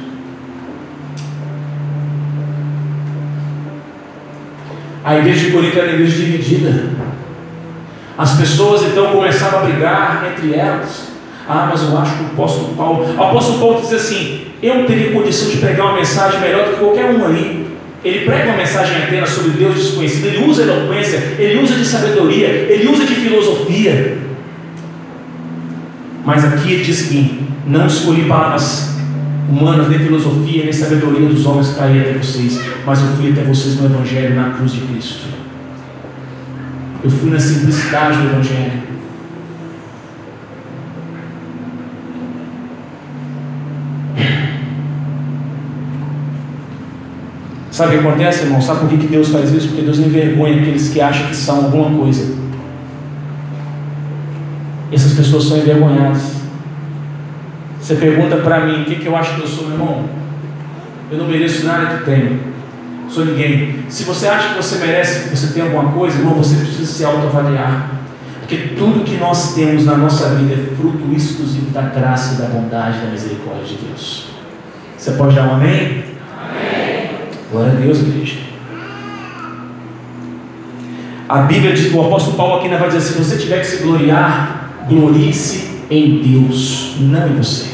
A 5.03 5.17
igreja 5.17 5.47
de 5.47 5.51
Corinto 5.51 5.77
era 5.77 5.87
uma 5.87 5.95
igreja 5.95 6.15
dividida. 6.15 6.89
As 8.17 8.37
pessoas 8.37 8.83
então 8.83 9.11
começavam 9.11 9.59
a 9.59 9.63
brigar 9.63 10.31
entre 10.31 10.55
elas. 10.55 11.12
Ah, 11.47 11.67
mas 11.69 11.81
eu 11.83 11.97
acho 11.97 12.17
que 12.17 12.23
o 12.23 12.27
apóstolo 12.27 12.75
Paulo. 12.75 13.05
O 13.05 13.23
apóstolo 13.23 13.59
Paulo 13.59 13.81
diz 13.81 13.93
assim: 13.93 14.47
Eu 14.61 14.85
teria 14.85 15.11
condição 15.11 15.49
de 15.49 15.57
pregar 15.57 15.87
uma 15.87 15.95
mensagem 15.95 16.39
melhor 16.39 16.65
do 16.65 16.71
que 16.71 16.79
qualquer 16.79 17.05
um 17.05 17.25
aí. 17.25 17.63
Ele 18.03 18.25
prega 18.25 18.49
uma 18.49 18.57
mensagem 18.57 18.97
apenas 18.97 19.29
sobre 19.29 19.51
Deus 19.51 19.75
desconhecido, 19.75 20.25
ele 20.25 20.45
usa 20.45 20.63
eloquência, 20.63 21.35
ele 21.39 21.61
usa 21.61 21.75
de 21.75 21.85
sabedoria, 21.85 22.47
ele 22.47 22.89
usa 22.89 23.05
de 23.05 23.15
filosofia. 23.15 24.17
Mas 26.25 26.43
aqui 26.43 26.73
ele 26.73 26.83
diz 26.83 27.03
que 27.03 27.43
não 27.65 27.87
escolhi 27.87 28.25
palavras 28.25 28.93
humanas, 29.49 29.87
nem 29.89 29.99
filosofia, 29.99 30.63
nem 30.63 30.73
sabedoria 30.73 31.29
dos 31.29 31.45
homens 31.45 31.69
para 31.69 31.91
ir 31.91 32.01
até 32.01 32.13
vocês, 32.13 32.59
mas 32.85 33.01
eu 33.01 33.07
fui 33.15 33.31
até 33.31 33.41
vocês 33.43 33.79
no 33.79 33.85
Evangelho, 33.85 34.35
na 34.35 34.51
cruz 34.51 34.73
de 34.73 34.81
Cristo. 34.81 35.27
Eu 37.03 37.09
fui 37.09 37.29
na 37.29 37.39
simplicidade 37.39 38.17
do 38.17 38.29
Evangelho. 38.29 38.92
Sabe 47.73 47.95
o 47.95 47.99
que 47.99 48.07
acontece, 48.07 48.43
irmão? 48.43 48.61
Sabe 48.61 48.81
por 48.81 48.89
que 48.89 49.07
Deus 49.07 49.29
faz 49.29 49.51
isso? 49.51 49.69
Porque 49.69 49.81
Deus 49.81 49.97
envergonha 49.97 50.61
aqueles 50.61 50.89
que 50.89 51.01
acham 51.01 51.25
que 51.25 51.35
são 51.35 51.55
alguma 51.55 51.89
coisa. 52.03 52.35
Essas 54.91 55.13
pessoas 55.13 55.45
são 55.45 55.57
envergonhadas. 55.57 56.21
Você 57.81 57.95
pergunta 57.95 58.35
para 58.37 58.67
mim 58.67 58.83
o 58.83 58.85
que, 58.85 58.97
que 58.97 59.07
eu 59.07 59.15
acho 59.15 59.33
que 59.33 59.41
eu 59.41 59.47
sou, 59.47 59.63
meu 59.69 59.73
irmão? 59.73 60.05
Eu 61.09 61.17
não 61.17 61.27
mereço 61.27 61.65
nada 61.65 61.97
que 61.97 62.05
tenho. 62.05 62.39
Sou 63.09 63.25
ninguém. 63.25 63.79
Se 63.89 64.03
você 64.03 64.27
acha 64.27 64.49
que 64.49 64.57
você 64.57 64.77
merece, 64.77 65.29
que 65.29 65.35
você 65.35 65.51
tem 65.51 65.63
alguma 65.63 65.91
coisa, 65.93 66.19
irmão, 66.19 66.35
você 66.35 66.55
precisa 66.57 66.85
se 66.85 67.03
autoavaliar. 67.03 67.89
Porque 68.41 68.75
tudo 68.77 69.03
que 69.03 69.17
nós 69.17 69.55
temos 69.55 69.83
na 69.83 69.97
nossa 69.97 70.35
vida 70.35 70.53
é 70.53 70.75
fruto 70.75 71.11
exclusivo 71.11 71.71
da 71.71 71.81
graça 71.81 72.39
da 72.39 72.49
bondade 72.49 72.99
da 72.99 73.07
misericórdia 73.07 73.65
de 73.65 73.77
Deus. 73.77 74.27
Você 74.95 75.13
pode 75.13 75.35
dar 75.35 75.47
um 75.47 75.55
amém? 75.55 76.12
Glória 77.53 77.71
a 77.71 77.75
Deus, 77.75 77.99
igreja. 77.99 78.37
A 81.29 81.43
Bíblia 81.43 81.73
diz, 81.73 81.93
o 81.93 82.01
apóstolo 82.01 82.35
Paulo 82.35 82.55
aqui 82.55 82.67
vai 82.67 82.87
dizer: 82.87 83.01
se 83.01 83.13
você 83.13 83.37
tiver 83.37 83.59
que 83.59 83.67
se 83.67 83.83
gloriar, 83.83 84.71
glorie-se 84.89 85.69
em 85.87 86.17
Deus, 86.17 86.95
não 86.99 87.27
em 87.27 87.35
você. 87.35 87.69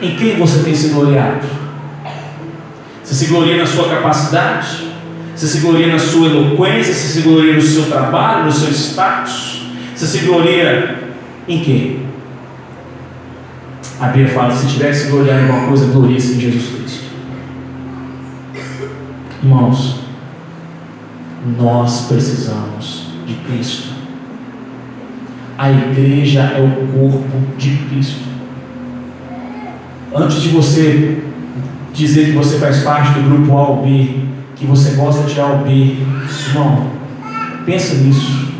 Em 0.00 0.14
quem 0.14 0.36
você 0.36 0.62
tem 0.62 0.72
se 0.72 0.90
gloriado? 0.90 1.44
Você 3.02 3.14
se 3.14 3.26
gloria 3.26 3.56
na 3.56 3.66
sua 3.66 3.88
capacidade? 3.88 4.88
Você 5.34 5.48
se 5.48 5.58
gloria 5.58 5.88
na 5.88 5.98
sua 5.98 6.28
eloquência? 6.28 6.94
Você 6.94 7.08
se 7.08 7.22
gloria 7.22 7.54
no 7.54 7.60
seu 7.60 7.86
trabalho, 7.86 8.44
no 8.44 8.52
seu 8.52 8.70
status? 8.70 9.62
Você 9.96 10.06
se 10.06 10.18
gloria 10.26 11.10
em 11.48 11.58
quem? 11.58 12.06
A 13.98 14.06
Bíblia 14.06 14.32
fala: 14.32 14.54
se 14.54 14.68
tiver 14.68 14.90
que 14.90 14.96
se 14.96 15.10
gloriar 15.10 15.40
em 15.40 15.48
alguma 15.48 15.66
coisa, 15.66 15.86
glorie-se 15.86 16.34
em 16.34 16.40
Jesus 16.40 16.66
Cristo. 16.68 16.79
Irmãos, 19.42 20.00
nós 21.58 22.06
precisamos 22.08 23.06
de 23.26 23.32
Cristo. 23.46 23.88
A 25.56 25.70
igreja 25.70 26.40
é 26.40 26.60
o 26.60 26.86
corpo 26.92 27.56
de 27.56 27.74
Cristo. 27.88 28.20
Antes 30.14 30.42
de 30.42 30.48
você 30.50 31.22
dizer 31.94 32.26
que 32.26 32.32
você 32.32 32.58
faz 32.58 32.82
parte 32.82 33.18
do 33.18 33.30
grupo 33.30 33.56
A 33.56 33.68
ou 33.68 33.82
B, 33.82 34.24
que 34.56 34.66
você 34.66 34.90
gosta 34.90 35.22
de 35.22 35.40
A 35.40 35.46
ou 35.46 35.58
B, 35.60 35.70
irmão, 36.48 36.90
pensa 37.64 37.94
nisso. 37.94 38.50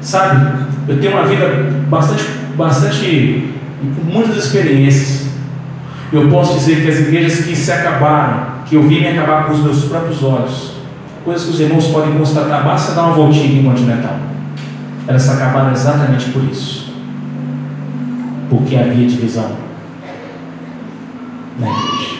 Sabe, 0.00 0.64
eu 0.86 1.00
tenho 1.00 1.12
uma 1.12 1.26
vida 1.26 1.48
bastante, 1.88 2.22
bastante, 2.56 3.52
com 3.96 4.12
muitas 4.12 4.36
experiências. 4.36 5.25
Eu 6.16 6.30
posso 6.30 6.58
dizer 6.58 6.82
que 6.82 6.88
as 6.88 6.98
igrejas 7.00 7.44
que 7.44 7.54
se 7.54 7.70
acabaram, 7.70 8.46
que 8.64 8.74
eu 8.74 8.82
vi 8.82 9.00
me 9.00 9.08
acabar 9.08 9.44
com 9.44 9.52
os 9.52 9.60
meus 9.60 9.84
próprios 9.84 10.22
olhos, 10.22 10.72
coisas 11.22 11.44
que 11.44 11.50
os 11.50 11.60
irmãos 11.60 11.88
podem 11.88 12.14
constatar, 12.14 12.64
basta 12.64 12.94
dar 12.94 13.04
uma 13.04 13.14
voltinha 13.14 13.60
em 13.60 13.62
Continental. 13.62 14.16
Elas 15.06 15.22
se 15.22 15.30
acabaram 15.30 15.72
exatamente 15.72 16.30
por 16.30 16.42
isso. 16.44 16.94
Porque 18.48 18.76
havia 18.76 19.06
divisão 19.06 19.56
na 21.60 21.66
igreja. 21.66 22.16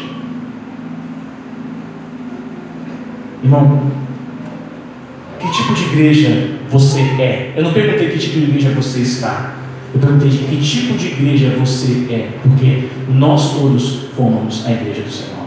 Irmão, 3.42 3.90
que 5.40 5.50
tipo 5.50 5.72
de 5.72 5.82
igreja 5.84 6.50
você 6.70 7.00
é? 7.00 7.54
Eu 7.56 7.64
não 7.64 7.72
perguntei 7.72 8.10
que 8.10 8.18
tipo 8.18 8.40
de 8.40 8.44
igreja 8.44 8.70
você 8.70 9.00
está. 9.00 9.54
Eu 9.96 10.00
perguntei 10.00 10.28
de 10.28 10.38
que 10.44 10.60
tipo 10.60 10.98
de 10.98 11.06
igreja 11.06 11.56
você 11.58 12.06
é. 12.10 12.38
Porque 12.42 12.86
nós 13.08 13.54
todos 13.54 14.10
formamos 14.14 14.66
a 14.66 14.72
igreja 14.72 15.00
do 15.00 15.10
Senhor. 15.10 15.46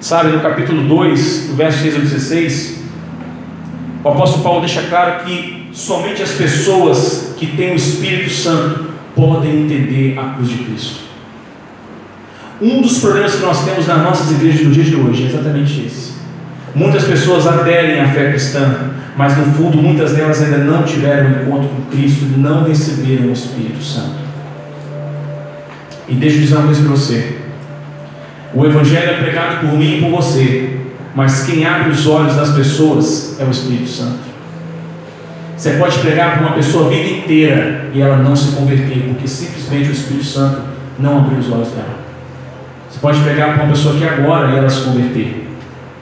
Sabe, 0.00 0.32
no 0.32 0.40
capítulo 0.40 0.82
2, 0.82 1.46
do 1.46 1.54
verso 1.54 1.78
6 1.78 1.94
ao 1.94 2.00
16, 2.00 2.84
o 4.02 4.08
apóstolo 4.08 4.42
Paulo 4.42 4.60
deixa 4.62 4.82
claro 4.88 5.24
que 5.24 5.68
somente 5.72 6.24
as 6.24 6.32
pessoas 6.32 7.36
que 7.38 7.46
têm 7.46 7.70
o 7.70 7.76
Espírito 7.76 8.30
Santo 8.30 8.90
podem 9.14 9.62
entender 9.62 10.18
a 10.18 10.30
cruz 10.30 10.48
de 10.48 10.58
Cristo. 10.64 11.09
Um 12.60 12.82
dos 12.82 12.98
problemas 12.98 13.36
que 13.36 13.42
nós 13.42 13.64
temos 13.64 13.86
nas 13.86 14.02
nossas 14.02 14.30
igrejas 14.32 14.66
no 14.66 14.70
dia 14.70 14.84
de 14.84 14.94
hoje 14.94 15.24
é 15.24 15.26
exatamente 15.28 15.86
esse. 15.86 16.12
Muitas 16.74 17.04
pessoas 17.04 17.46
aderem 17.46 18.00
à 18.00 18.08
fé 18.08 18.28
cristã, 18.28 18.90
mas 19.16 19.34
no 19.38 19.46
fundo 19.54 19.78
muitas 19.78 20.12
delas 20.12 20.42
ainda 20.42 20.58
não 20.58 20.82
tiveram 20.82 21.28
um 21.28 21.42
encontro 21.42 21.68
com 21.68 21.90
Cristo 21.90 22.24
e 22.24 22.38
não 22.38 22.64
receberam 22.64 23.28
o 23.28 23.32
Espírito 23.32 23.82
Santo. 23.82 24.16
E 26.06 26.14
deixa 26.14 26.36
eu 26.36 26.40
dizer 26.42 26.56
uma 26.56 26.66
coisa 26.66 26.82
para 26.82 26.90
você. 26.90 27.38
O 28.52 28.66
Evangelho 28.66 29.10
é 29.10 29.14
pregado 29.14 29.66
por 29.66 29.78
mim 29.78 29.96
e 29.96 30.00
por 30.02 30.10
você, 30.10 30.80
mas 31.14 31.44
quem 31.44 31.64
abre 31.64 31.90
os 31.90 32.06
olhos 32.06 32.36
das 32.36 32.50
pessoas 32.50 33.40
é 33.40 33.44
o 33.44 33.50
Espírito 33.50 33.88
Santo. 33.88 34.30
Você 35.56 35.70
pode 35.72 35.98
pregar 36.00 36.38
para 36.38 36.46
uma 36.46 36.56
pessoa 36.56 36.86
a 36.86 36.90
vida 36.90 37.08
inteira 37.08 37.86
e 37.94 38.02
ela 38.02 38.18
não 38.18 38.36
se 38.36 38.54
converter, 38.54 39.04
porque 39.08 39.26
simplesmente 39.26 39.88
o 39.88 39.92
Espírito 39.92 40.24
Santo 40.26 40.60
não 40.98 41.18
abriu 41.18 41.38
os 41.38 41.50
olhos 41.50 41.68
dela. 41.68 41.99
Você 42.90 42.98
pode 42.98 43.20
pregar 43.20 43.54
para 43.54 43.64
uma 43.64 43.72
pessoa 43.72 43.96
que 43.96 44.04
agora 44.04 44.50
e 44.50 44.58
ela 44.58 44.68
se 44.68 44.84
converter. 44.84 45.48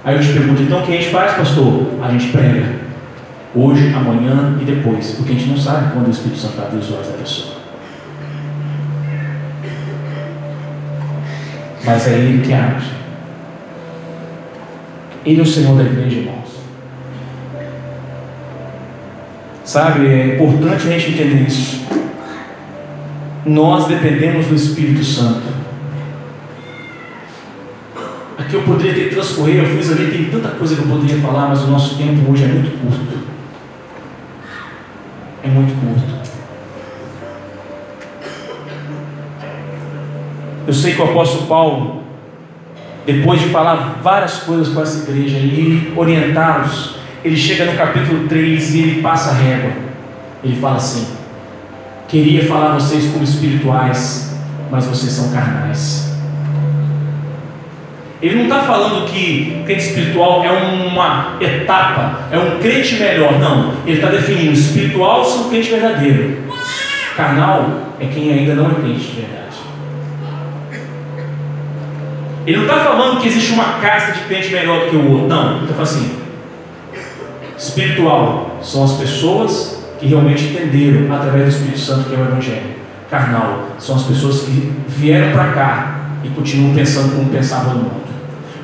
Aí 0.04 0.16
eu 0.16 0.22
te 0.22 0.32
pergunto, 0.32 0.62
então 0.62 0.80
o 0.80 0.86
que 0.86 0.92
a 0.92 0.96
gente 0.96 1.10
faz, 1.10 1.34
pastor? 1.34 1.86
A 2.02 2.10
gente 2.10 2.28
prega. 2.28 2.78
Hoje, 3.54 3.92
amanhã 3.94 4.56
e 4.60 4.64
depois. 4.64 5.12
Porque 5.12 5.32
a 5.32 5.34
gente 5.34 5.50
não 5.50 5.58
sabe 5.58 5.92
quando 5.92 6.08
o 6.08 6.10
Espírito 6.10 6.38
Santo 6.38 6.60
abre 6.60 6.78
os 6.78 6.90
olhos 6.90 7.08
da 7.08 7.12
pessoa. 7.18 7.58
Mas 11.84 12.08
é 12.08 12.14
Ele 12.14 12.42
que 12.42 12.52
abre. 12.54 12.84
Ele 15.26 15.40
é 15.40 15.42
o 15.42 15.46
Senhor 15.46 15.76
da 15.76 15.84
igreja, 15.84 16.20
irmãos. 16.20 16.48
Sabe, 19.62 20.06
é 20.06 20.34
importante 20.36 20.88
a 20.88 20.98
gente 20.98 21.10
entender 21.10 21.46
isso. 21.46 21.86
Nós 23.44 23.86
dependemos 23.86 24.46
do 24.46 24.54
Espírito 24.54 25.04
Santo. 25.04 25.57
Aqui 28.38 28.54
eu 28.54 28.62
poderia 28.62 28.94
ter 28.94 29.10
transcorrido, 29.10 29.58
eu 29.58 29.76
fiz 29.76 29.90
ali, 29.90 30.12
tem 30.12 30.30
tanta 30.30 30.50
coisa 30.56 30.76
que 30.76 30.82
eu 30.82 30.86
poderia 30.86 31.20
falar, 31.20 31.48
mas 31.48 31.64
o 31.64 31.66
nosso 31.66 31.98
tempo 31.98 32.30
hoje 32.30 32.44
é 32.44 32.46
muito 32.46 32.70
curto. 32.80 33.18
É 35.42 35.48
muito 35.48 35.74
curto. 35.80 36.18
Eu 40.68 40.72
sei 40.72 40.94
que 40.94 41.00
o 41.00 41.04
apóstolo 41.04 41.46
Paulo, 41.48 42.04
depois 43.04 43.40
de 43.40 43.48
falar 43.48 43.98
várias 44.02 44.36
coisas 44.38 44.68
com 44.68 44.82
essa 44.82 45.10
igreja 45.10 45.38
e 45.38 45.92
orientá-los, 45.96 46.94
ele 47.24 47.36
chega 47.36 47.64
no 47.64 47.76
capítulo 47.76 48.28
3 48.28 48.74
e 48.74 48.80
ele 48.82 49.02
passa 49.02 49.30
a 49.30 49.34
régua. 49.34 49.72
Ele 50.44 50.54
fala 50.60 50.76
assim: 50.76 51.08
Queria 52.06 52.46
falar 52.46 52.72
a 52.72 52.74
vocês 52.74 53.10
como 53.10 53.24
espirituais, 53.24 54.36
mas 54.70 54.84
vocês 54.84 55.10
são 55.10 55.32
carnais. 55.32 56.07
Ele 58.20 58.34
não 58.34 58.44
está 58.44 58.60
falando 58.62 59.06
que 59.06 59.62
crente 59.64 59.82
espiritual 59.82 60.44
é 60.44 60.50
uma 60.50 61.36
etapa, 61.40 62.22
é 62.32 62.38
um 62.38 62.58
crente 62.58 62.96
melhor. 62.96 63.38
Não. 63.38 63.74
Ele 63.86 63.96
está 63.96 64.08
definindo: 64.08 64.52
espiritual 64.52 65.24
são 65.24 65.48
crente 65.48 65.70
verdadeiro. 65.70 66.38
Carnal 67.16 67.68
é 68.00 68.06
quem 68.06 68.32
ainda 68.32 68.54
não 68.54 68.70
é 68.70 68.74
crente 68.74 69.00
de 69.00 69.20
verdade. 69.20 69.38
Ele 72.44 72.56
não 72.56 72.64
está 72.64 72.78
falando 72.78 73.20
que 73.20 73.28
existe 73.28 73.52
uma 73.52 73.74
casta 73.74 74.12
de 74.12 74.20
crente 74.20 74.50
melhor 74.50 74.84
do 74.84 74.90
que 74.90 74.96
o 74.96 75.12
outro. 75.12 75.28
Não. 75.28 75.56
Ele 75.56 75.62
está 75.62 75.74
falando 75.74 75.82
assim: 75.82 76.18
Espiritual 77.56 78.58
são 78.62 78.84
as 78.84 78.94
pessoas 78.94 79.84
que 80.00 80.06
realmente 80.06 80.44
entenderam 80.44 81.14
através 81.14 81.44
do 81.44 81.50
Espírito 81.50 81.78
Santo 81.78 82.08
que 82.08 82.14
é 82.16 82.18
o 82.18 82.22
Evangelho. 82.22 82.78
Carnal 83.08 83.64
são 83.78 83.96
as 83.96 84.02
pessoas 84.02 84.40
que 84.40 84.72
vieram 84.88 85.32
para 85.32 85.52
cá 85.52 85.94
e 86.24 86.28
continuam 86.30 86.74
pensando 86.74 87.14
como 87.14 87.30
pensavam 87.30 87.74
no 87.74 87.82
mundo. 87.84 88.07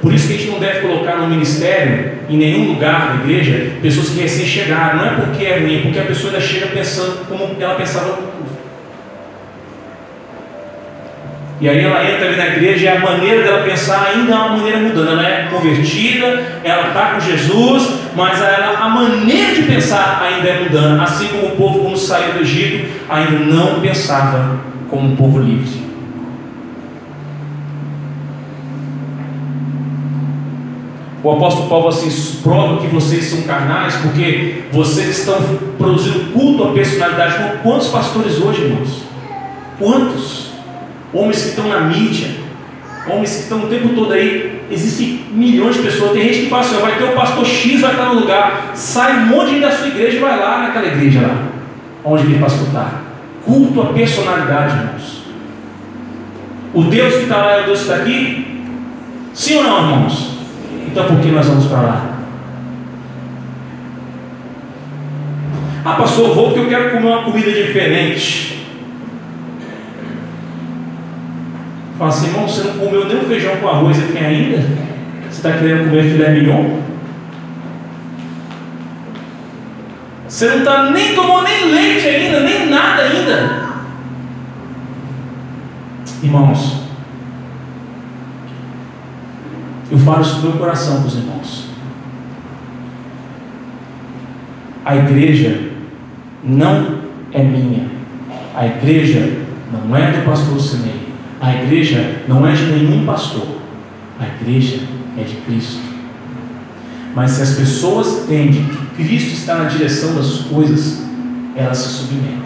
Por 0.04 0.12
isso 0.12 0.28
que 0.28 0.34
a 0.34 0.36
gente 0.36 0.50
não 0.50 0.58
deve 0.58 0.80
colocar 0.80 1.16
no 1.16 1.28
ministério, 1.28 2.12
em 2.28 2.36
nenhum 2.36 2.74
lugar 2.74 3.08
da 3.08 3.24
igreja, 3.24 3.70
pessoas 3.80 4.10
que 4.10 4.20
recém 4.20 4.44
chegaram. 4.44 4.98
Não 4.98 5.06
é 5.06 5.10
porque 5.12 5.46
é 5.46 5.60
ruim, 5.60 5.78
é 5.78 5.80
porque 5.80 5.98
a 5.98 6.02
pessoa 6.02 6.30
ainda 6.30 6.44
chega 6.44 6.66
pensando 6.66 7.26
como 7.26 7.56
ela 7.58 7.74
pensava 7.74 8.08
no 8.08 8.16
mundo. 8.16 8.54
E 11.58 11.66
aí 11.66 11.82
ela 11.82 12.04
entra 12.04 12.26
ali 12.26 12.36
na 12.36 12.46
igreja 12.48 12.84
e 12.84 12.88
a 12.88 13.00
maneira 13.00 13.44
dela 13.44 13.62
pensar 13.62 14.12
ainda 14.14 14.30
é 14.30 14.36
uma 14.36 14.48
maneira 14.50 14.76
mudando. 14.76 15.08
Ela 15.08 15.26
é 15.26 15.48
convertida, 15.50 16.42
ela 16.62 16.88
está 16.88 17.12
com 17.14 17.20
Jesus, 17.20 17.94
mas 18.14 18.42
ela, 18.42 18.76
a 18.78 18.88
maneira 18.90 19.54
de 19.54 19.62
pensar 19.62 20.22
ainda 20.22 20.46
é 20.46 20.60
mudando. 20.64 21.00
Assim 21.00 21.28
como 21.28 21.46
o 21.46 21.56
povo, 21.56 21.80
quando 21.80 21.96
saiu 21.96 22.34
do 22.34 22.40
Egito, 22.40 22.86
ainda 23.08 23.38
não 23.38 23.80
pensava 23.80 24.60
como 24.90 25.12
um 25.12 25.16
povo 25.16 25.38
livre. 25.38 25.83
O 31.24 31.32
apóstolo 31.32 31.68
Paulo 31.68 31.88
assim 31.88 32.40
prova 32.42 32.82
que 32.82 32.87
vocês 32.88 33.24
são 33.24 33.42
carnais 33.42 33.96
porque 33.96 34.64
vocês 34.70 35.18
estão 35.18 35.37
produzindo 35.78 36.32
culto 36.32 36.64
à 36.64 36.72
personalidade. 36.72 37.60
Quantos 37.62 37.88
pastores 37.88 38.38
hoje, 38.38 38.62
irmãos? 38.62 39.02
Quantos? 39.78 40.44
homens 41.14 41.42
que 41.42 41.48
estão 41.50 41.68
na 41.68 41.80
mídia, 41.82 42.28
homens 43.08 43.37
que 43.37 43.42
estão 43.42 43.64
o 43.64 43.68
tempo 43.68 43.90
todo 43.94 44.12
aí. 44.12 44.62
Existem 44.70 45.26
milhões 45.30 45.76
de 45.76 45.82
pessoas. 45.82 46.12
Tem 46.12 46.22
gente 46.24 46.40
que 46.44 46.50
fala 46.50 46.62
assim: 46.62 46.76
vai 46.76 46.98
ter 46.98 47.04
o 47.04 47.12
pastor 47.12 47.46
X, 47.46 47.80
vai 47.80 47.92
estar 47.92 48.06
no 48.06 48.20
lugar. 48.20 48.72
Sai 48.74 49.18
um 49.18 49.26
monte 49.26 49.60
da 49.60 49.70
sua 49.70 49.87
igreja 49.87 50.16
e 50.16 50.20
vai 50.20 50.38
lá 50.38 50.62
naquela 50.62 50.87
igreja 50.87 51.20
lá, 51.20 51.42
onde 52.04 52.24
aquele 52.24 52.38
pastor 52.38 52.66
está. 52.66 53.00
Culto 53.44 53.80
a 53.82 53.87
personalidade, 53.87 54.76
irmãos. 54.76 55.24
O 56.72 56.82
Deus 56.84 57.14
que 57.14 57.22
está 57.22 57.37
lá 57.37 57.52
é 57.52 57.62
o 57.62 57.66
Deus 57.66 57.78
que 57.80 57.84
está 57.84 58.02
aqui? 58.02 58.64
Sim 59.32 59.56
ou 59.56 59.64
não, 59.64 59.78
irmãos? 59.78 60.33
Então 60.94 61.07
por 61.09 61.18
que 61.18 61.28
nós 61.33 61.44
vamos 61.44 61.66
para 61.66 61.80
lá? 61.80 62.07
Ah, 65.85 65.94
pastor, 65.94 66.33
vou 66.37 66.52
porque 66.52 66.61
eu 66.61 66.68
quero 66.68 66.92
comer 66.92 67.09
uma 67.09 67.24
comida 67.24 67.50
diferente. 67.50 68.64
Fala 71.98 72.11
assim, 72.11 72.28
irmão, 72.28 72.46
você 72.46 72.62
não 72.62 72.74
comeu 72.74 73.07
nem 73.07 73.16
o 73.16 73.24
feijão 73.24 73.57
com 73.57 73.68
arroz 73.68 73.98
aqui 73.98 74.18
ainda? 74.18 74.59
Você 75.28 75.30
está 75.30 75.59
querendo 75.59 75.90
comer 75.90 76.04
filé 76.04 76.30
mignon? 76.30 76.78
Você 80.28 80.46
não 80.46 80.59
está 80.59 80.90
nem 80.92 81.12
tomou 81.16 81.42
nem 81.42 81.72
leite 81.72 82.07
ainda, 82.07 82.38
nem 82.38 82.70
nada 82.70 83.02
ainda. 83.02 83.64
Irmãos, 86.22 86.83
eu 89.94 89.98
falo 90.00 90.22
isso 90.22 90.40
do 90.40 90.48
meu 90.48 90.59
coração 90.59 90.98
para 90.98 91.07
os 91.07 91.14
irmãos. 91.14 91.64
A 94.85 94.96
igreja 94.96 95.70
não 96.42 96.98
é 97.33 97.44
minha. 97.44 97.87
A 98.57 98.66
igreja 98.66 99.38
não 99.72 99.96
é 99.96 100.11
do 100.11 100.24
pastor 100.24 100.61
Sinei. 100.61 101.14
A 101.40 101.54
igreja 101.54 102.22
não 102.26 102.44
é 102.44 102.52
de 102.52 102.64
nenhum 102.64 103.07
pastor, 103.07 103.46
a 104.18 104.26
igreja 104.26 104.80
é 105.16 105.22
de 105.22 105.37
Cristo. 105.46 105.80
Mas 107.14 107.33
se 107.33 107.42
as 107.42 107.54
pessoas 107.54 108.24
entendem 108.24 108.66
que 108.96 109.04
Cristo 109.04 109.35
está 109.35 109.57
na 109.57 109.64
direção 109.68 110.16
das 110.16 110.38
coisas, 110.38 111.04
elas 111.54 111.78
se 111.78 111.88
submetem. 111.88 112.42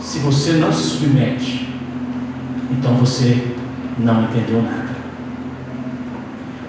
Se 0.00 0.20
você 0.20 0.52
não 0.52 0.72
se 0.72 0.96
submete, 0.96 1.68
então 2.70 2.94
você 2.94 3.54
não 3.98 4.24
entendeu 4.24 4.62
nada. 4.62 4.87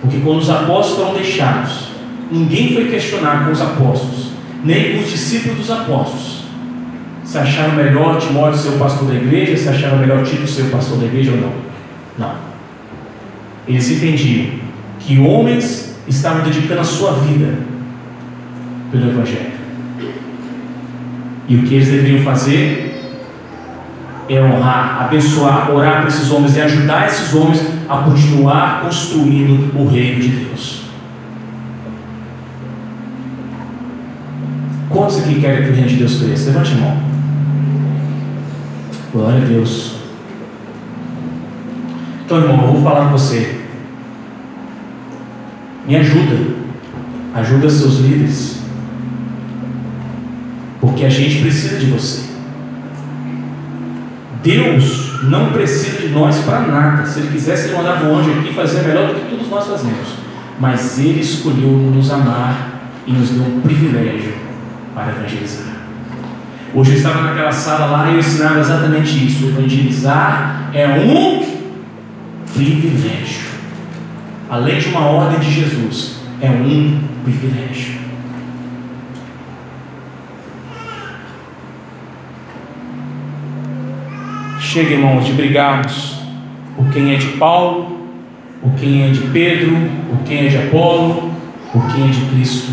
Porque 0.02 0.20
quando 0.20 0.40
os 0.40 0.50
apóstolos 0.50 0.98
foram 0.98 1.14
deixados, 1.22 1.90
ninguém 2.32 2.74
foi 2.74 2.90
questionar 2.90 3.46
com 3.46 3.52
os 3.52 3.62
apóstolos, 3.62 4.32
nem 4.64 4.94
com 4.94 5.04
os 5.04 5.10
discípulos 5.10 5.58
dos 5.58 5.72
apóstolos 5.72 6.40
se 7.30 7.38
acharam 7.38 7.76
melhor 7.76 8.18
Timóteo 8.18 8.58
ser 8.58 8.70
o 8.70 8.80
pastor 8.80 9.08
da 9.08 9.14
igreja, 9.14 9.56
se 9.56 9.70
acharam 9.70 10.00
melhor 10.00 10.26
Tito 10.26 10.48
ser 10.48 10.64
o 10.64 10.70
pastor 10.72 10.98
da 10.98 11.06
igreja 11.06 11.32
ou 11.32 11.38
não. 11.38 11.54
Não. 12.18 12.36
Eles 13.68 13.88
entendiam 13.92 14.48
que 15.00 15.20
homens 15.20 15.96
estavam 16.08 16.44
dedicando 16.44 16.82
a 16.82 16.84
sua 16.84 17.12
vida 17.20 17.54
pelo 18.92 19.12
Evangelho. 19.12 19.52
E 21.48 21.56
o 21.56 21.64
que 21.64 21.76
eles 21.76 21.90
deveriam 21.90 22.24
fazer 22.24 22.89
é 24.30 24.42
honrar, 24.42 25.02
abençoar, 25.02 25.72
orar 25.72 26.02
para 26.02 26.08
esses 26.08 26.30
homens 26.30 26.56
e 26.56 26.62
ajudar 26.62 27.08
esses 27.08 27.34
homens 27.34 27.66
a 27.90 27.98
continuar 27.98 28.82
construindo 28.82 29.76
o 29.76 29.88
reino 29.88 30.22
de 30.22 30.28
Deus. 30.28 30.84
Quantos 34.90 35.20
aqui 35.20 35.42
querem 35.42 35.64
que 35.64 35.70
o 35.70 35.74
reino 35.74 35.90
de 35.90 35.96
Deus 35.96 36.22
cresça? 36.22 36.52
Levante 36.52 36.74
a 36.74 36.76
mão. 36.76 36.98
Glória 39.12 39.42
a 39.42 39.46
Deus. 39.46 39.96
Então, 42.26 42.38
irmão, 42.40 42.68
eu 42.68 42.74
vou 42.74 42.84
falar 42.84 43.06
com 43.06 43.12
você. 43.12 43.60
Me 45.88 45.96
ajuda. 45.96 46.54
Ajuda 47.34 47.70
seus 47.70 47.98
líderes. 48.00 48.60
Porque 50.80 51.06
a 51.06 51.10
gente 51.10 51.42
precisa 51.42 51.80
de 51.80 51.88
você. 51.88 52.29
Deus 54.44 55.24
não 55.24 55.52
precisa 55.52 56.00
de 56.00 56.10
nós 56.10 56.38
para 56.44 56.62
nada. 56.62 57.06
Se 57.06 57.20
Ele 57.20 57.30
quisesse, 57.30 57.68
Ele 57.68 57.78
mandava 57.78 58.08
um 58.08 58.18
anjo 58.18 58.32
aqui 58.32 58.54
fazer 58.54 58.84
melhor 58.84 59.08
do 59.08 59.16
que 59.16 59.30
todos 59.30 59.50
nós 59.50 59.68
fazemos. 59.68 60.08
Mas 60.60 60.98
Ele 61.00 61.20
escolheu 61.20 61.70
nos 61.70 62.12
amar 62.12 62.82
e 63.06 63.12
nos 63.12 63.30
deu 63.30 63.44
um 63.44 63.62
privilégio 63.62 64.34
para 64.94 65.10
evangelizar. 65.10 65.68
Hoje 66.74 66.92
eu 66.92 66.98
estava 66.98 67.24
naquela 67.24 67.52
sala 67.52 67.86
lá 67.88 68.10
e 68.10 68.14
eu 68.14 68.20
ensinava 68.20 68.60
exatamente 68.60 69.26
isso. 69.26 69.48
Evangelizar 69.48 70.70
é 70.74 70.88
um 70.88 71.44
privilégio. 72.54 73.50
Além 74.50 74.80
de 74.80 74.88
uma 74.90 75.02
ordem 75.02 75.40
de 75.40 75.52
Jesus, 75.52 76.22
é 76.42 76.50
um 76.50 77.00
privilégio. 77.24 77.99
Chega, 84.72 84.94
irmãos, 84.94 85.26
de 85.26 85.34
brigarmos 85.34 86.14
por 86.76 86.88
quem 86.92 87.12
é 87.12 87.18
de 87.18 87.26
Paulo, 87.40 88.02
por 88.62 88.72
quem 88.76 89.02
é 89.02 89.10
de 89.10 89.22
Pedro, 89.22 89.76
por 90.08 90.20
quem 90.28 90.46
é 90.46 90.48
de 90.48 90.58
Apolo, 90.58 91.32
por 91.74 91.88
quem 91.92 92.04
é 92.04 92.12
de 92.12 92.22
Cristo. 92.28 92.72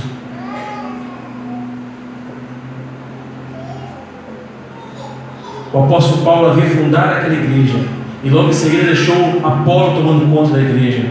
O 5.72 5.78
apóstolo 5.84 6.22
Paulo 6.22 6.50
havia 6.50 6.68
fundado 6.68 7.14
aquela 7.14 7.32
igreja 7.32 7.78
e 8.22 8.28
logo 8.28 8.50
em 8.50 8.52
seguida 8.52 8.84
deixou 8.84 9.40
Apolo 9.42 9.94
tomando 9.94 10.30
conta 10.30 10.52
da 10.52 10.60
igreja. 10.60 11.06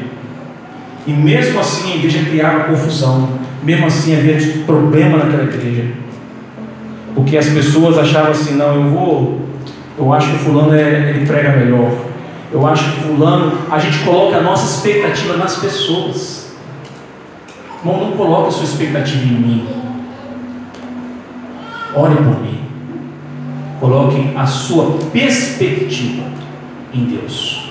E 1.08 1.12
mesmo 1.12 1.60
assim 1.62 1.94
a 1.94 1.96
igreja 1.96 2.30
criava 2.30 2.66
confusão, 2.66 3.28
mesmo 3.64 3.88
assim 3.88 4.16
havia 4.16 4.38
problema 4.68 5.18
naquela 5.18 5.46
igreja. 5.46 5.94
Porque 7.16 7.36
as 7.36 7.50
pessoas 7.50 7.98
achavam 7.98 8.30
assim, 8.30 8.54
não, 8.54 8.76
eu 8.76 8.90
vou, 8.92 9.55
eu 9.98 10.14
acho 10.14 10.32
que 10.32 10.38
fulano 10.40 10.74
é, 10.74 11.10
ele 11.12 11.26
prega 11.26 11.52
melhor. 11.52 11.92
Eu 12.52 12.66
acho 12.68 12.92
que 12.92 13.02
fulano, 13.02 13.58
a 13.72 13.80
gente 13.80 14.00
coloca 14.00 14.38
a 14.38 14.42
nossa 14.42 14.66
expectativa 14.66 15.38
nas 15.38 15.58
pessoas. 15.58 16.54
Irmão, 17.80 18.10
não 18.10 18.18
coloque 18.18 18.50
a 18.50 18.52
sua 18.52 18.64
expectativa 18.64 19.24
em 19.24 19.38
mim. 19.38 19.68
Ore 21.96 22.16
por 22.16 22.42
mim. 22.42 22.60
Coloque 23.80 24.32
a 24.36 24.46
sua 24.46 24.98
perspectiva 25.12 26.24
em 26.94 27.06
Deus. 27.06 27.70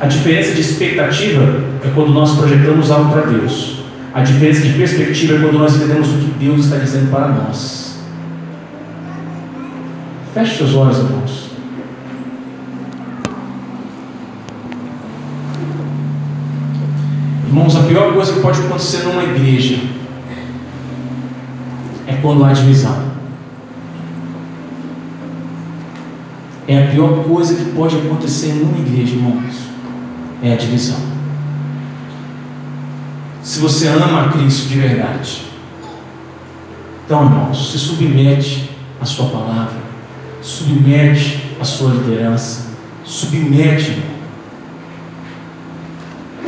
A 0.00 0.06
diferença 0.06 0.52
de 0.52 0.60
expectativa 0.60 1.42
é 1.84 1.90
quando 1.94 2.12
nós 2.12 2.36
projetamos 2.36 2.90
algo 2.90 3.12
para 3.12 3.22
Deus. 3.22 3.82
A 4.12 4.20
diferença 4.20 4.62
de 4.62 4.72
perspectiva 4.74 5.36
é 5.36 5.40
quando 5.40 5.58
nós 5.58 5.76
entendemos 5.76 6.08
o 6.08 6.18
que 6.18 6.44
Deus 6.44 6.64
está 6.64 6.76
dizendo 6.76 7.10
para 7.10 7.28
nós. 7.28 7.91
Feche 10.32 10.56
seus 10.56 10.74
olhos, 10.74 10.96
irmãos. 10.96 11.50
Irmãos, 17.46 17.76
a 17.76 17.82
pior 17.82 18.14
coisa 18.14 18.32
que 18.32 18.40
pode 18.40 18.60
acontecer 18.60 19.02
numa 19.04 19.24
igreja 19.24 19.78
é 22.06 22.14
quando 22.14 22.42
há 22.44 22.52
divisão. 22.54 23.12
É 26.66 26.82
a 26.82 26.90
pior 26.90 27.24
coisa 27.24 27.54
que 27.54 27.70
pode 27.72 27.96
acontecer 27.96 28.54
numa 28.54 28.78
igreja, 28.78 29.14
irmãos. 29.14 29.54
É 30.42 30.54
a 30.54 30.56
divisão. 30.56 30.98
Se 33.42 33.60
você 33.60 33.88
ama 33.88 34.22
a 34.22 34.28
Cristo 34.30 34.68
de 34.68 34.80
verdade. 34.80 35.42
Então, 37.04 37.26
irmãos, 37.26 37.70
se 37.70 37.78
submete 37.78 38.70
à 38.98 39.04
sua 39.04 39.26
palavra, 39.26 39.81
submete 40.42 41.56
à 41.60 41.64
sua 41.64 41.92
liderança, 41.92 42.72
submete. 43.04 44.02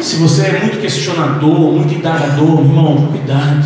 Se 0.00 0.16
você 0.16 0.46
é 0.46 0.60
muito 0.60 0.80
questionador, 0.80 1.72
muito 1.72 1.94
indagador, 1.94 2.60
irmão, 2.60 3.06
cuidado. 3.06 3.64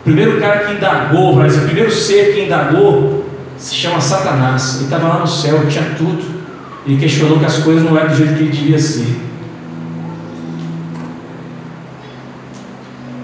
O 0.00 0.02
primeiro 0.04 0.40
cara 0.40 0.64
que 0.64 0.72
indagou, 0.72 1.38
o 1.38 1.60
primeiro 1.64 1.90
ser 1.90 2.34
que 2.34 2.44
indagou 2.44 3.24
se 3.56 3.74
chama 3.74 4.00
Satanás. 4.00 4.76
Ele 4.76 4.84
estava 4.84 5.08
lá 5.08 5.20
no 5.20 5.26
céu, 5.26 5.66
tinha 5.68 5.94
tudo. 5.96 6.42
Ele 6.84 6.98
questionou 6.98 7.38
que 7.38 7.44
as 7.44 7.58
coisas 7.58 7.84
não 7.84 7.96
eram 7.96 8.08
do 8.08 8.16
jeito 8.16 8.34
que 8.34 8.42
ele 8.42 8.50
devia 8.50 8.78
ser. 8.78 9.16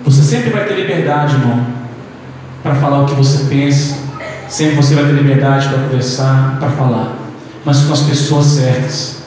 Você 0.05 0.23
sempre 0.23 0.51
vai 0.51 0.65
ter 0.65 0.75
liberdade, 0.75 1.35
irmão, 1.35 1.67
para 2.63 2.77
falar 2.77 3.03
o 3.03 3.07
que 3.07 3.15
você 3.15 3.45
pensa. 3.45 4.08
Sempre 4.49 4.77
você 4.77 4.95
vai 4.95 5.05
ter 5.05 5.13
liberdade 5.13 5.69
para 5.69 5.79
conversar, 5.79 6.57
para 6.59 6.71
falar, 6.71 7.17
mas 7.65 7.83
com 7.83 7.93
as 7.93 8.03
pessoas 8.03 8.47
certas. 8.47 9.23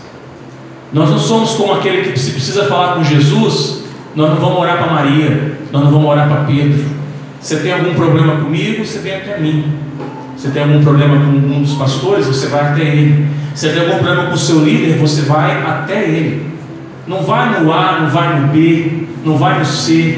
Nós 0.92 1.10
não 1.10 1.20
somos 1.20 1.52
como 1.52 1.74
aquele 1.74 2.12
que 2.12 2.20
se 2.20 2.32
precisa 2.32 2.66
falar 2.66 2.96
com 2.96 3.04
Jesus, 3.04 3.84
nós 4.16 4.30
não 4.32 4.38
vamos 4.38 4.60
orar 4.60 4.78
para 4.78 4.92
Maria, 4.92 5.54
nós 5.72 5.84
não 5.84 5.92
vamos 5.92 6.10
orar 6.10 6.28
para 6.28 6.44
Pedro. 6.44 6.84
Você 7.40 7.58
tem 7.58 7.72
algum 7.72 7.94
problema 7.94 8.36
comigo, 8.38 8.86
você 8.86 9.00
vem 9.00 9.16
até 9.16 9.40
mim. 9.40 9.74
Você 10.36 10.50
tem 10.50 10.64
algum 10.64 10.84
problema 10.84 11.16
com 11.16 11.32
um 11.32 11.62
dos 11.62 11.76
pastores, 11.76 12.26
você 12.26 12.48
vai 12.48 12.72
até 12.72 12.82
ele. 12.82 13.28
Você 13.54 13.70
tem 13.70 13.82
algum 13.82 14.04
problema 14.04 14.26
com 14.26 14.34
o 14.34 14.38
seu 14.38 14.60
líder, 14.60 14.98
você 14.98 15.22
vai 15.22 15.62
até 15.62 16.04
ele. 16.04 16.52
Não 17.08 17.24
vai 17.24 17.62
no 17.62 17.72
A, 17.72 18.00
não 18.02 18.10
vai 18.10 18.40
no 18.40 18.48
B, 18.48 19.08
não 19.24 19.38
vai 19.38 19.60
no 19.60 19.66
C. 19.66 20.18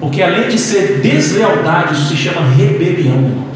Porque 0.00 0.22
além 0.22 0.48
de 0.48 0.58
ser 0.58 1.00
deslealdade, 1.00 1.94
isso 1.94 2.06
se 2.06 2.16
chama 2.16 2.40
rebelião, 2.56 3.16
irmãos. 3.16 3.51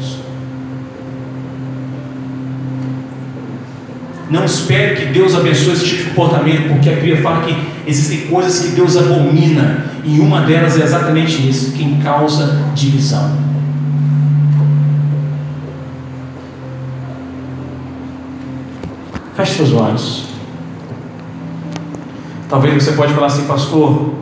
Não 4.29 4.43
espere 4.43 4.95
que 4.95 5.05
Deus 5.13 5.35
abençoe 5.35 5.73
esse 5.73 5.85
tipo 5.85 6.03
de 6.03 6.09
comportamento, 6.09 6.69
porque 6.69 6.89
a 6.89 6.93
Bíblia 6.93 7.21
fala 7.21 7.45
que 7.45 7.55
existem 7.87 8.27
coisas 8.27 8.59
que 8.59 8.75
Deus 8.75 8.97
abomina, 8.97 9.85
e 10.03 10.19
uma 10.19 10.41
delas 10.41 10.79
é 10.79 10.83
exatamente 10.83 11.47
isso, 11.47 11.71
quem 11.71 11.99
causa 11.99 12.63
divisão. 12.75 13.37
Feche 19.35 19.53
seus 19.53 19.73
olhos. 19.73 20.25
Talvez 22.49 22.83
você 22.83 22.93
pode 22.93 23.13
falar 23.13 23.27
assim, 23.27 23.45
pastor, 23.45 24.13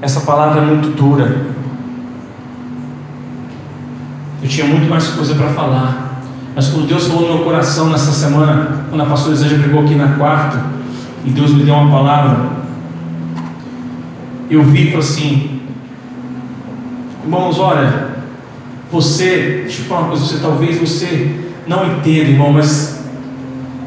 essa 0.00 0.20
palavra 0.20 0.62
é 0.62 0.64
muito 0.64 0.90
dura. 0.96 1.46
Eu 4.42 4.48
tinha 4.48 4.66
muito 4.66 4.88
mais 4.88 5.08
coisa 5.08 5.34
para 5.34 5.48
falar. 5.48 6.09
Mas 6.60 6.68
quando 6.68 6.86
Deus 6.86 7.06
falou 7.06 7.22
no 7.22 7.36
meu 7.36 7.44
coração 7.46 7.88
nessa 7.88 8.12
semana, 8.12 8.84
quando 8.90 9.00
a 9.00 9.06
pastora 9.06 9.32
Isanja 9.32 9.58
pregou 9.60 9.80
aqui 9.82 9.94
na 9.94 10.08
quarta, 10.18 10.62
e 11.24 11.30
Deus 11.30 11.54
me 11.54 11.62
deu 11.62 11.72
uma 11.72 11.90
palavra, 11.90 12.50
eu 14.50 14.62
vi 14.62 14.92
e 14.92 14.94
assim, 14.94 15.62
irmãos, 17.24 17.58
olha, 17.58 18.08
você, 18.92 19.62
deixa 19.62 19.80
eu 19.80 19.86
falar 19.86 20.00
uma 20.02 20.08
coisa, 20.10 20.26
você 20.26 20.36
talvez 20.36 20.78
você 20.78 21.50
não 21.66 21.86
entenda, 21.86 22.28
irmão, 22.28 22.52
mas 22.52 23.00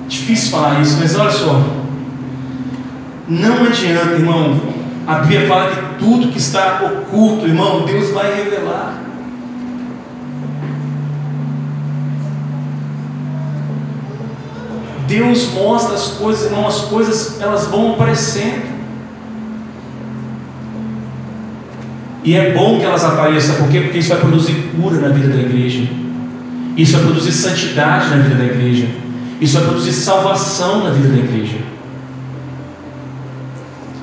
Difícil 0.07 0.49
falar 0.49 0.81
isso, 0.81 0.97
mas 0.99 1.15
olha 1.15 1.29
só. 1.29 1.61
Não 3.29 3.65
adianta, 3.65 4.13
irmão. 4.13 4.59
A 5.05 5.19
Bíblia 5.19 5.47
fala 5.47 5.69
que 5.69 5.99
tudo 5.99 6.29
que 6.29 6.39
está 6.39 6.81
oculto, 6.81 7.45
irmão, 7.45 7.85
Deus 7.85 8.09
vai 8.09 8.35
revelar. 8.35 8.99
Deus 15.13 15.51
mostra 15.53 15.93
as 15.93 16.07
coisas, 16.13 16.45
irmão, 16.45 16.67
as 16.67 16.81
coisas 16.85 17.39
elas 17.39 17.67
vão 17.67 17.93
aparecendo. 17.93 18.73
E 22.23 22.35
é 22.35 22.51
bom 22.51 22.79
que 22.79 22.85
elas 22.85 23.03
apareçam, 23.03 23.57
por 23.57 23.69
quê? 23.69 23.81
Porque 23.81 23.99
isso 23.99 24.09
vai 24.09 24.19
produzir 24.19 24.71
cura 24.75 24.99
na 24.99 25.09
vida 25.09 25.27
da 25.27 25.39
igreja. 25.39 25.87
Isso 26.75 26.93
vai 26.93 27.03
produzir 27.03 27.31
santidade 27.31 28.09
na 28.09 28.23
vida 28.23 28.35
da 28.35 28.45
igreja. 28.45 28.87
Isso 29.39 29.53
vai 29.53 29.65
produzir 29.65 29.93
salvação 29.93 30.83
na 30.83 30.89
vida 30.89 31.09
da 31.09 31.17
igreja. 31.19 31.57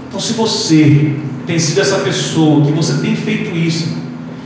Então, 0.07 0.21
se 0.21 0.35
você 0.35 1.17
tem 1.45 1.59
sido 1.59 1.81
essa 1.81 1.99
pessoa, 2.01 2.65
que 2.65 2.71
você 2.71 3.01
tem 3.01 3.17
feito 3.17 3.57
isso, 3.57 3.97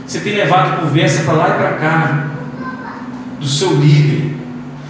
você 0.07 0.19
tem 0.19 0.33
levado 0.33 0.81
conversa 0.81 1.23
para 1.25 1.33
lá 1.33 1.49
e 1.49 1.53
para 1.53 1.73
cá, 1.73 2.27
do 3.39 3.47
seu 3.47 3.75
líder, 3.75 4.35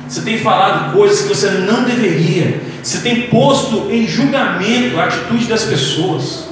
você 0.07 0.21
tem 0.21 0.37
falado 0.37 0.93
coisas 0.93 1.21
que 1.21 1.29
você 1.29 1.49
não 1.49 1.83
deveria, 1.83 2.61
você 2.81 2.99
tem 2.99 3.23
posto 3.23 3.89
em 3.89 4.07
julgamento 4.07 4.99
a 4.99 5.05
atitude 5.05 5.45
das 5.45 5.63
pessoas, 5.63 6.45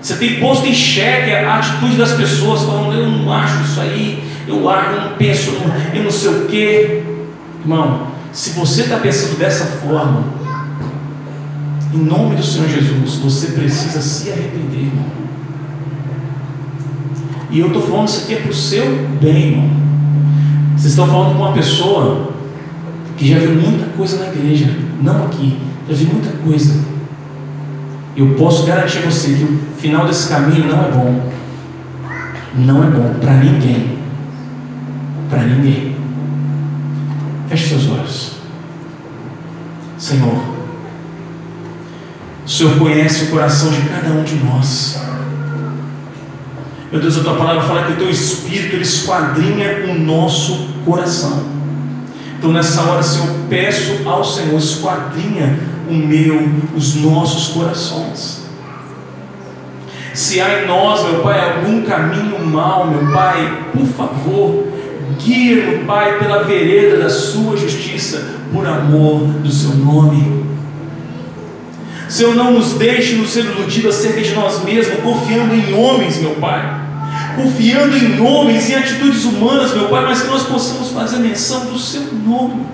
você 0.00 0.16
tem 0.16 0.40
posto 0.40 0.66
em 0.66 0.74
xeque 0.74 1.30
a 1.32 1.58
atitude 1.58 1.96
das 1.96 2.12
pessoas, 2.12 2.62
falando: 2.62 2.92
eu 2.92 3.08
não 3.08 3.32
acho 3.32 3.62
isso 3.62 3.80
aí, 3.80 4.22
eu, 4.46 4.68
acho, 4.68 4.90
eu 4.90 5.00
não 5.00 5.16
penso, 5.16 5.52
eu 5.94 6.02
não 6.02 6.10
sei 6.10 6.30
o 6.30 6.46
que, 6.46 7.02
irmão. 7.60 8.12
Se 8.32 8.50
você 8.50 8.82
está 8.82 8.96
pensando 8.98 9.38
dessa 9.38 9.64
forma, 9.64 10.24
em 11.94 11.98
nome 11.98 12.36
do 12.36 12.42
Senhor 12.42 12.68
Jesus, 12.68 13.16
você 13.16 13.48
precisa 13.48 14.00
se 14.00 14.30
arrepender, 14.30 14.86
irmão. 14.86 15.22
E 17.50 17.60
eu 17.60 17.66
estou 17.66 17.82
falando 17.82 18.08
isso 18.08 18.24
aqui 18.24 18.34
é 18.34 18.36
para 18.40 18.50
o 18.50 18.54
seu 18.54 19.06
bem, 19.20 19.50
irmão. 19.50 19.70
Vocês 20.74 20.92
estão 20.92 21.06
falando 21.06 21.36
com 21.36 21.42
uma 21.42 21.52
pessoa 21.52 22.31
que 23.22 23.28
já 23.28 23.38
viu 23.38 23.54
muita 23.54 23.86
coisa 23.96 24.18
na 24.18 24.32
igreja, 24.32 24.68
não 25.00 25.26
aqui, 25.26 25.56
já 25.88 25.94
viu 25.94 26.08
muita 26.08 26.32
coisa. 26.38 26.74
Eu 28.16 28.34
posso 28.34 28.66
garantir 28.66 28.98
a 28.98 29.02
você 29.02 29.34
que 29.34 29.44
o 29.44 29.60
final 29.78 30.08
desse 30.08 30.28
caminho 30.28 30.66
não 30.66 30.84
é 30.84 30.90
bom. 30.90 31.32
Não 32.56 32.82
é 32.82 32.86
bom 32.88 33.14
para 33.20 33.34
ninguém. 33.34 33.96
Para 35.30 35.44
ninguém. 35.44 35.96
Feche 37.48 37.68
seus 37.68 37.88
olhos. 37.90 38.32
Senhor, 39.96 40.42
o 42.44 42.48
Senhor 42.48 42.76
conhece 42.76 43.26
o 43.26 43.30
coração 43.30 43.70
de 43.70 43.82
cada 43.82 44.08
um 44.08 44.24
de 44.24 44.34
nós. 44.34 45.00
Meu 46.90 47.00
Deus, 47.00 47.18
a 47.18 47.22
tua 47.22 47.36
palavra 47.36 47.62
fala 47.62 47.84
que 47.84 47.92
o 47.92 47.96
teu 47.96 48.10
espírito 48.10 48.74
ele 48.74 48.82
esquadrinha 48.82 49.84
o 49.88 49.94
nosso 49.94 50.70
coração. 50.84 51.61
Então 52.42 52.52
nessa 52.52 52.82
hora, 52.82 53.04
Senhor, 53.04 53.28
peço 53.48 54.00
ao 54.04 54.24
Senhor, 54.24 54.58
esquadrinha 54.58 55.60
o 55.88 55.94
meu, 55.94 56.44
os 56.76 56.96
nossos 56.96 57.54
corações. 57.54 58.42
Se 60.12 60.40
há 60.40 60.64
em 60.64 60.66
nós, 60.66 61.04
meu 61.04 61.20
Pai, 61.20 61.38
algum 61.38 61.82
caminho 61.82 62.44
mal, 62.44 62.88
meu 62.88 63.12
Pai, 63.12 63.68
por 63.70 63.86
favor, 63.86 64.66
guia, 65.24 65.64
meu 65.64 65.84
Pai, 65.84 66.18
pela 66.18 66.42
vereda 66.42 66.96
da 66.96 67.08
Sua 67.08 67.56
justiça, 67.56 68.34
por 68.52 68.66
amor 68.66 69.20
do 69.20 69.48
Seu 69.48 69.76
nome. 69.76 70.44
Senhor, 72.08 72.34
não 72.34 72.54
nos 72.54 72.72
deixe 72.72 73.14
nos 73.14 73.30
ser 73.30 73.44
iludidos 73.44 73.94
acerca 73.94 74.20
de 74.20 74.34
nós 74.34 74.64
mesmos, 74.64 74.98
confiando 74.98 75.54
em 75.54 75.74
homens, 75.74 76.18
meu 76.18 76.32
Pai. 76.32 76.81
Confiando 77.36 77.96
em 77.96 78.20
homens, 78.20 78.68
em 78.68 78.74
atitudes 78.74 79.24
humanas, 79.24 79.72
meu 79.72 79.88
Pai, 79.88 80.04
mas 80.04 80.22
que 80.22 80.28
nós 80.28 80.42
possamos 80.44 80.90
fazer 80.90 81.18
menção 81.18 81.66
do 81.66 81.78
Seu 81.78 82.02
nome. 82.12 82.66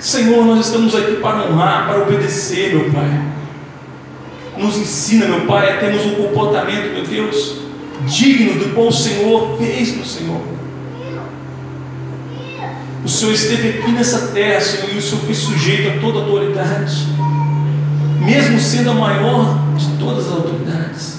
Senhor, 0.00 0.44
nós 0.44 0.66
estamos 0.66 0.94
aqui 0.96 1.16
para 1.16 1.44
honrar, 1.44 1.86
para 1.86 2.02
obedecer, 2.02 2.74
meu 2.74 2.90
Pai. 2.90 3.22
Nos 4.58 4.76
ensina, 4.76 5.26
meu 5.26 5.42
Pai, 5.42 5.72
a 5.72 5.78
termos 5.78 6.04
um 6.04 6.14
comportamento, 6.16 6.92
meu 6.92 7.04
Deus, 7.04 7.58
digno 8.06 8.58
do 8.58 8.74
qual 8.74 8.88
o 8.88 8.92
Senhor 8.92 9.56
fez 9.58 9.96
no 9.96 10.04
Senhor. 10.04 10.42
O 13.04 13.08
Senhor 13.08 13.32
esteve 13.32 13.68
aqui 13.68 13.90
nessa 13.92 14.28
terra, 14.28 14.60
Senhor, 14.60 14.92
e 14.92 14.98
o 14.98 15.02
Senhor 15.02 15.20
foi 15.24 15.34
sujeito 15.34 15.88
a 15.88 16.00
toda 16.00 16.18
autoridade, 16.18 17.06
mesmo 18.20 18.60
sendo 18.60 18.90
a 18.90 18.94
maior 18.94 19.58
de 19.86 19.96
todas 19.98 20.26
as 20.26 20.32
autoridades. 20.32 21.18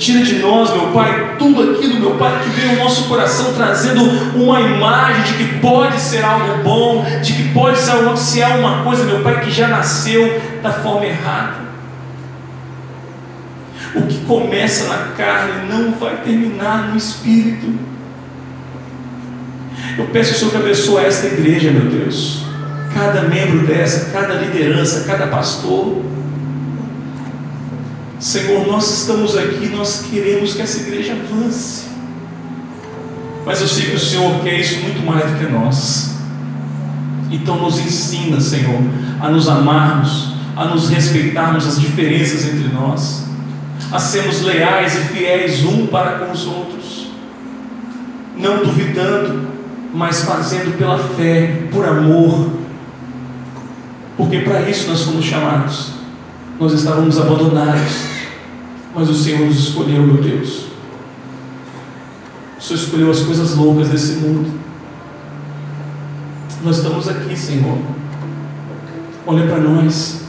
Tira 0.00 0.24
de 0.24 0.38
nós, 0.38 0.70
meu 0.70 0.92
Pai, 0.92 1.36
tudo 1.38 1.72
aquilo, 1.72 2.00
meu 2.00 2.12
Pai, 2.12 2.40
que 2.42 2.48
veio 2.48 2.70
ao 2.70 2.84
nosso 2.84 3.04
coração 3.04 3.52
trazendo 3.52 4.02
uma 4.34 4.58
imagem 4.58 5.24
de 5.24 5.44
que 5.44 5.58
pode 5.58 6.00
ser 6.00 6.24
algo 6.24 6.62
bom, 6.62 7.04
de 7.22 7.34
que 7.34 7.52
pode 7.52 7.78
ser, 7.78 7.90
algo, 7.90 8.16
se 8.16 8.42
há 8.42 8.48
uma 8.56 8.82
coisa, 8.82 9.04
meu 9.04 9.20
Pai, 9.20 9.40
que 9.40 9.50
já 9.50 9.68
nasceu 9.68 10.40
da 10.62 10.72
forma 10.72 11.04
errada. 11.04 11.68
O 13.94 14.02
que 14.06 14.24
começa 14.24 14.88
na 14.88 15.12
carne 15.16 15.68
não 15.70 15.92
vai 15.92 16.16
terminar 16.18 16.88
no 16.88 16.96
espírito. 16.96 17.70
Eu 19.98 20.06
peço, 20.06 20.32
Senhor, 20.34 20.50
que 20.50 20.56
abençoe 20.56 21.04
esta 21.04 21.26
igreja, 21.26 21.70
meu 21.70 21.90
Deus. 21.90 22.49
Cada 22.94 23.22
membro 23.22 23.66
dessa, 23.66 24.10
cada 24.10 24.34
liderança, 24.34 25.04
cada 25.06 25.26
pastor 25.28 26.02
Senhor, 28.20 28.66
nós 28.66 29.00
estamos 29.00 29.34
aqui, 29.34 29.70
nós 29.74 30.04
queremos 30.10 30.52
que 30.52 30.60
essa 30.60 30.78
igreja 30.82 31.14
avance. 31.14 31.86
Mas 33.46 33.62
eu 33.62 33.66
sei 33.66 33.86
que 33.86 33.96
o 33.96 33.98
Senhor 33.98 34.42
quer 34.42 34.60
isso 34.60 34.78
muito 34.82 35.02
mais 35.06 35.24
do 35.24 35.38
que 35.38 35.50
nós. 35.50 36.16
Então 37.30 37.56
nos 37.56 37.78
ensina, 37.78 38.38
Senhor, 38.38 38.78
a 39.22 39.30
nos 39.30 39.48
amarmos, 39.48 40.34
a 40.54 40.66
nos 40.66 40.90
respeitarmos 40.90 41.66
as 41.66 41.80
diferenças 41.80 42.44
entre 42.44 42.68
nós, 42.68 43.24
a 43.90 43.98
sermos 43.98 44.42
leais 44.42 44.96
e 44.96 45.14
fiéis 45.14 45.64
um 45.64 45.86
para 45.86 46.18
com 46.18 46.32
os 46.32 46.46
outros, 46.46 47.06
não 48.36 48.58
duvidando, 48.58 49.48
mas 49.94 50.24
fazendo 50.24 50.76
pela 50.76 50.98
fé, 50.98 51.62
por 51.72 51.88
amor, 51.88 52.50
porque 54.20 54.40
para 54.40 54.68
isso 54.68 54.86
nós 54.86 55.00
fomos 55.00 55.24
chamados. 55.24 55.92
Nós 56.60 56.74
estávamos 56.74 57.18
abandonados, 57.18 58.04
mas 58.94 59.08
o 59.08 59.14
Senhor 59.14 59.46
nos 59.46 59.58
escolheu, 59.58 60.02
meu 60.02 60.22
Deus. 60.22 60.66
O 62.58 62.62
Senhor 62.62 62.80
escolheu 62.80 63.10
as 63.10 63.20
coisas 63.20 63.56
loucas 63.56 63.88
desse 63.88 64.16
mundo. 64.16 64.60
Nós 66.62 66.76
estamos 66.76 67.08
aqui, 67.08 67.34
Senhor. 67.34 67.78
Olha 69.26 69.46
para 69.46 69.58
nós. 69.58 70.24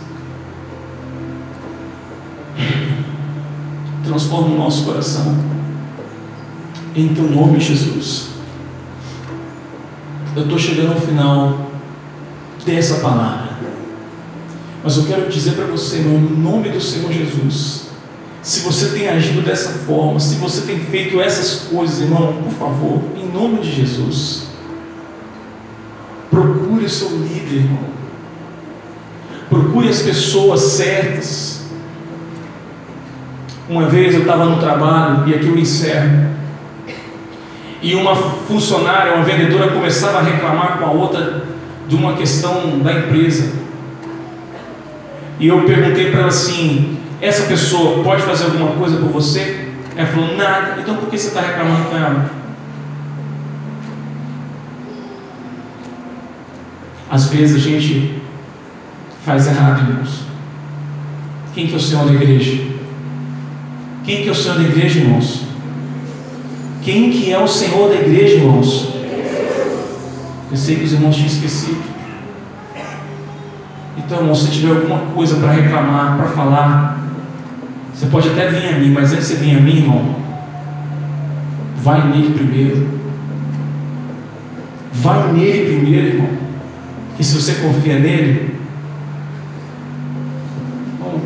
Transforma 4.05 4.55
o 4.55 4.57
nosso 4.57 4.85
coração. 4.85 5.37
Em 6.95 7.09
teu 7.09 7.25
nome, 7.25 7.59
Jesus. 7.59 8.29
Eu 10.33 10.43
estou 10.43 10.57
chegando 10.57 10.93
ao 10.93 11.01
final 11.01 11.71
dessa 12.65 13.01
palavra. 13.01 13.40
Mas 14.83 14.97
eu 14.97 15.05
quero 15.05 15.29
dizer 15.29 15.51
para 15.51 15.65
você, 15.65 15.97
irmão, 15.97 16.17
em 16.17 16.41
nome 16.41 16.69
do 16.69 16.81
Senhor 16.81 17.11
Jesus, 17.11 17.89
se 18.41 18.61
você 18.61 18.97
tem 18.97 19.07
agido 19.07 19.43
dessa 19.43 19.69
forma, 19.85 20.19
se 20.19 20.35
você 20.35 20.61
tem 20.61 20.79
feito 20.79 21.21
essas 21.21 21.67
coisas, 21.69 22.01
irmão, 22.01 22.41
por 22.43 22.53
favor, 22.53 23.01
em 23.15 23.31
nome 23.31 23.59
de 23.59 23.71
Jesus, 23.71 24.47
procure 26.29 26.85
o 26.85 26.89
seu 26.89 27.09
líder, 27.09 27.57
irmão. 27.57 27.91
Procure 29.49 29.89
as 29.89 30.01
pessoas 30.01 30.61
certas. 30.61 31.61
Uma 33.69 33.87
vez 33.87 34.15
eu 34.15 34.21
estava 34.21 34.45
no 34.45 34.59
trabalho, 34.59 35.29
e 35.29 35.35
aqui 35.35 35.45
eu 35.45 35.57
encerro, 35.57 36.31
e 37.81 37.95
uma 37.95 38.15
funcionária, 38.15 39.13
uma 39.13 39.23
vendedora 39.23 39.71
começava 39.71 40.19
a 40.19 40.21
reclamar 40.21 40.77
com 40.77 40.85
a 40.85 40.91
outra 40.91 41.45
de 41.87 41.95
uma 41.95 42.13
questão 42.13 42.79
da 42.79 42.93
empresa. 42.93 43.53
E 45.41 45.47
eu 45.47 45.63
perguntei 45.63 46.11
para 46.11 46.19
ela 46.19 46.27
assim: 46.27 46.99
essa 47.19 47.47
pessoa 47.47 48.03
pode 48.03 48.21
fazer 48.21 48.45
alguma 48.45 48.73
coisa 48.73 48.97
por 48.97 49.09
você? 49.09 49.69
Ela 49.95 50.07
falou, 50.07 50.37
nada. 50.37 50.79
Então 50.79 50.95
por 50.97 51.09
que 51.09 51.17
você 51.17 51.29
está 51.29 51.41
reclamando 51.41 51.89
com 51.89 51.97
ela? 51.97 52.31
Às 57.09 57.27
vezes 57.27 57.55
a 57.55 57.69
gente 57.69 58.21
faz 59.25 59.47
errado, 59.47 59.89
irmãos. 59.89 60.21
Quem 61.55 61.65
que 61.65 61.73
é 61.73 61.77
o 61.77 61.81
Senhor 61.81 62.05
da 62.05 62.13
igreja? 62.13 62.63
Quem 64.05 64.21
que 64.21 64.29
é 64.29 64.31
o 64.31 64.35
Senhor 64.35 64.57
da 64.57 64.63
igreja, 64.63 64.99
irmãos? 64.99 65.41
Quem 66.83 67.09
que 67.09 67.33
é 67.33 67.39
o 67.39 67.47
Senhor 67.47 67.89
da 67.89 67.95
igreja, 67.95 68.35
irmãos? 68.35 68.93
Eu 70.51 70.57
sei 70.57 70.75
que 70.75 70.83
os 70.83 70.93
irmãos 70.93 71.15
tinham 71.15 71.27
esquecido. 71.27 71.81
Então, 73.97 74.19
irmão, 74.19 74.35
se 74.35 74.51
tiver 74.51 74.69
alguma 74.69 74.99
coisa 75.13 75.35
para 75.35 75.51
reclamar, 75.51 76.17
para 76.17 76.27
falar, 76.29 76.97
você 77.93 78.05
pode 78.07 78.29
até 78.29 78.47
vir 78.47 78.67
a 78.67 78.79
mim, 78.79 78.91
mas 78.91 79.11
antes 79.11 79.27
de 79.27 79.35
você 79.35 79.43
vir 79.43 79.57
a 79.57 79.61
mim, 79.61 79.77
irmão, 79.77 80.15
vai 81.77 82.07
nele 82.07 82.33
primeiro. 82.33 83.01
Vai 84.93 85.31
nele 85.33 85.75
primeiro, 85.75 86.07
irmão. 86.07 86.29
Que 87.17 87.23
se 87.23 87.35
você 87.35 87.55
confia 87.55 87.99
nele, 87.99 88.55
bom, 90.99 91.19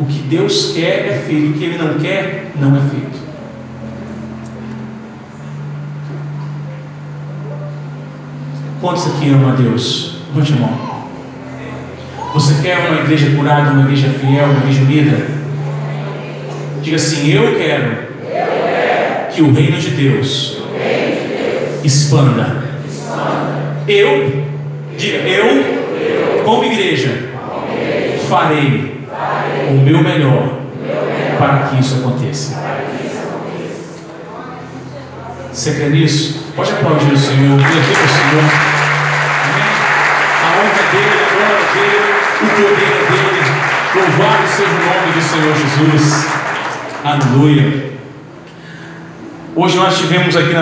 o 0.00 0.06
que 0.06 0.20
Deus 0.20 0.72
quer 0.74 1.06
é 1.06 1.22
feito, 1.26 1.50
o 1.50 1.52
que 1.58 1.64
Ele 1.64 1.78
não 1.78 1.94
quer, 1.98 2.52
não 2.58 2.76
é 2.76 2.80
feito. 2.80 3.26
Quantos 8.80 9.06
aqui 9.06 9.30
ama 9.30 9.52
a 9.52 9.56
Deus? 9.56 10.18
Levante 10.28 10.52
a 10.52 10.56
mão. 10.56 10.95
Você 12.36 12.60
quer 12.60 12.76
uma 12.80 13.00
igreja 13.00 13.34
curada, 13.34 13.70
uma 13.70 13.84
igreja 13.84 14.10
fiel, 14.10 14.44
uma 14.44 14.58
igreja 14.58 14.82
unida? 14.82 15.26
Diga 16.82 16.96
assim: 16.96 17.32
Eu 17.32 17.56
quero 17.56 17.96
que 19.32 19.40
o 19.40 19.54
reino 19.54 19.78
de 19.78 19.88
Deus 19.92 20.58
expanda. 21.82 22.62
Eu, 23.88 24.44
diga, 24.98 25.16
eu, 25.16 26.44
como 26.44 26.64
igreja, 26.64 27.30
farei 28.28 29.00
o 29.70 29.72
meu 29.72 30.02
melhor 30.02 30.58
para 31.38 31.68
que 31.68 31.80
isso 31.80 32.00
aconteça. 32.00 32.62
Você 35.50 35.72
crê 35.72 35.88
nisso? 35.88 36.52
Pode 36.54 36.70
aplaudir 36.70 37.14
o 37.14 37.16
Senhor, 37.16 37.58
o 37.58 37.62
Senhor. 37.62 38.75
O 42.42 42.48
poder 42.48 43.06
dele. 43.10 43.66
Louvado 43.94 44.46
seja 44.48 44.68
o 44.68 44.84
nome 44.84 45.12
do 45.12 45.22
Senhor 45.22 45.54
Jesus. 45.56 46.26
Aleluia. 47.04 47.92
Hoje 49.54 49.76
nós 49.76 49.96
tivemos 49.96 50.36
aqui 50.36 50.52
na 50.52 50.54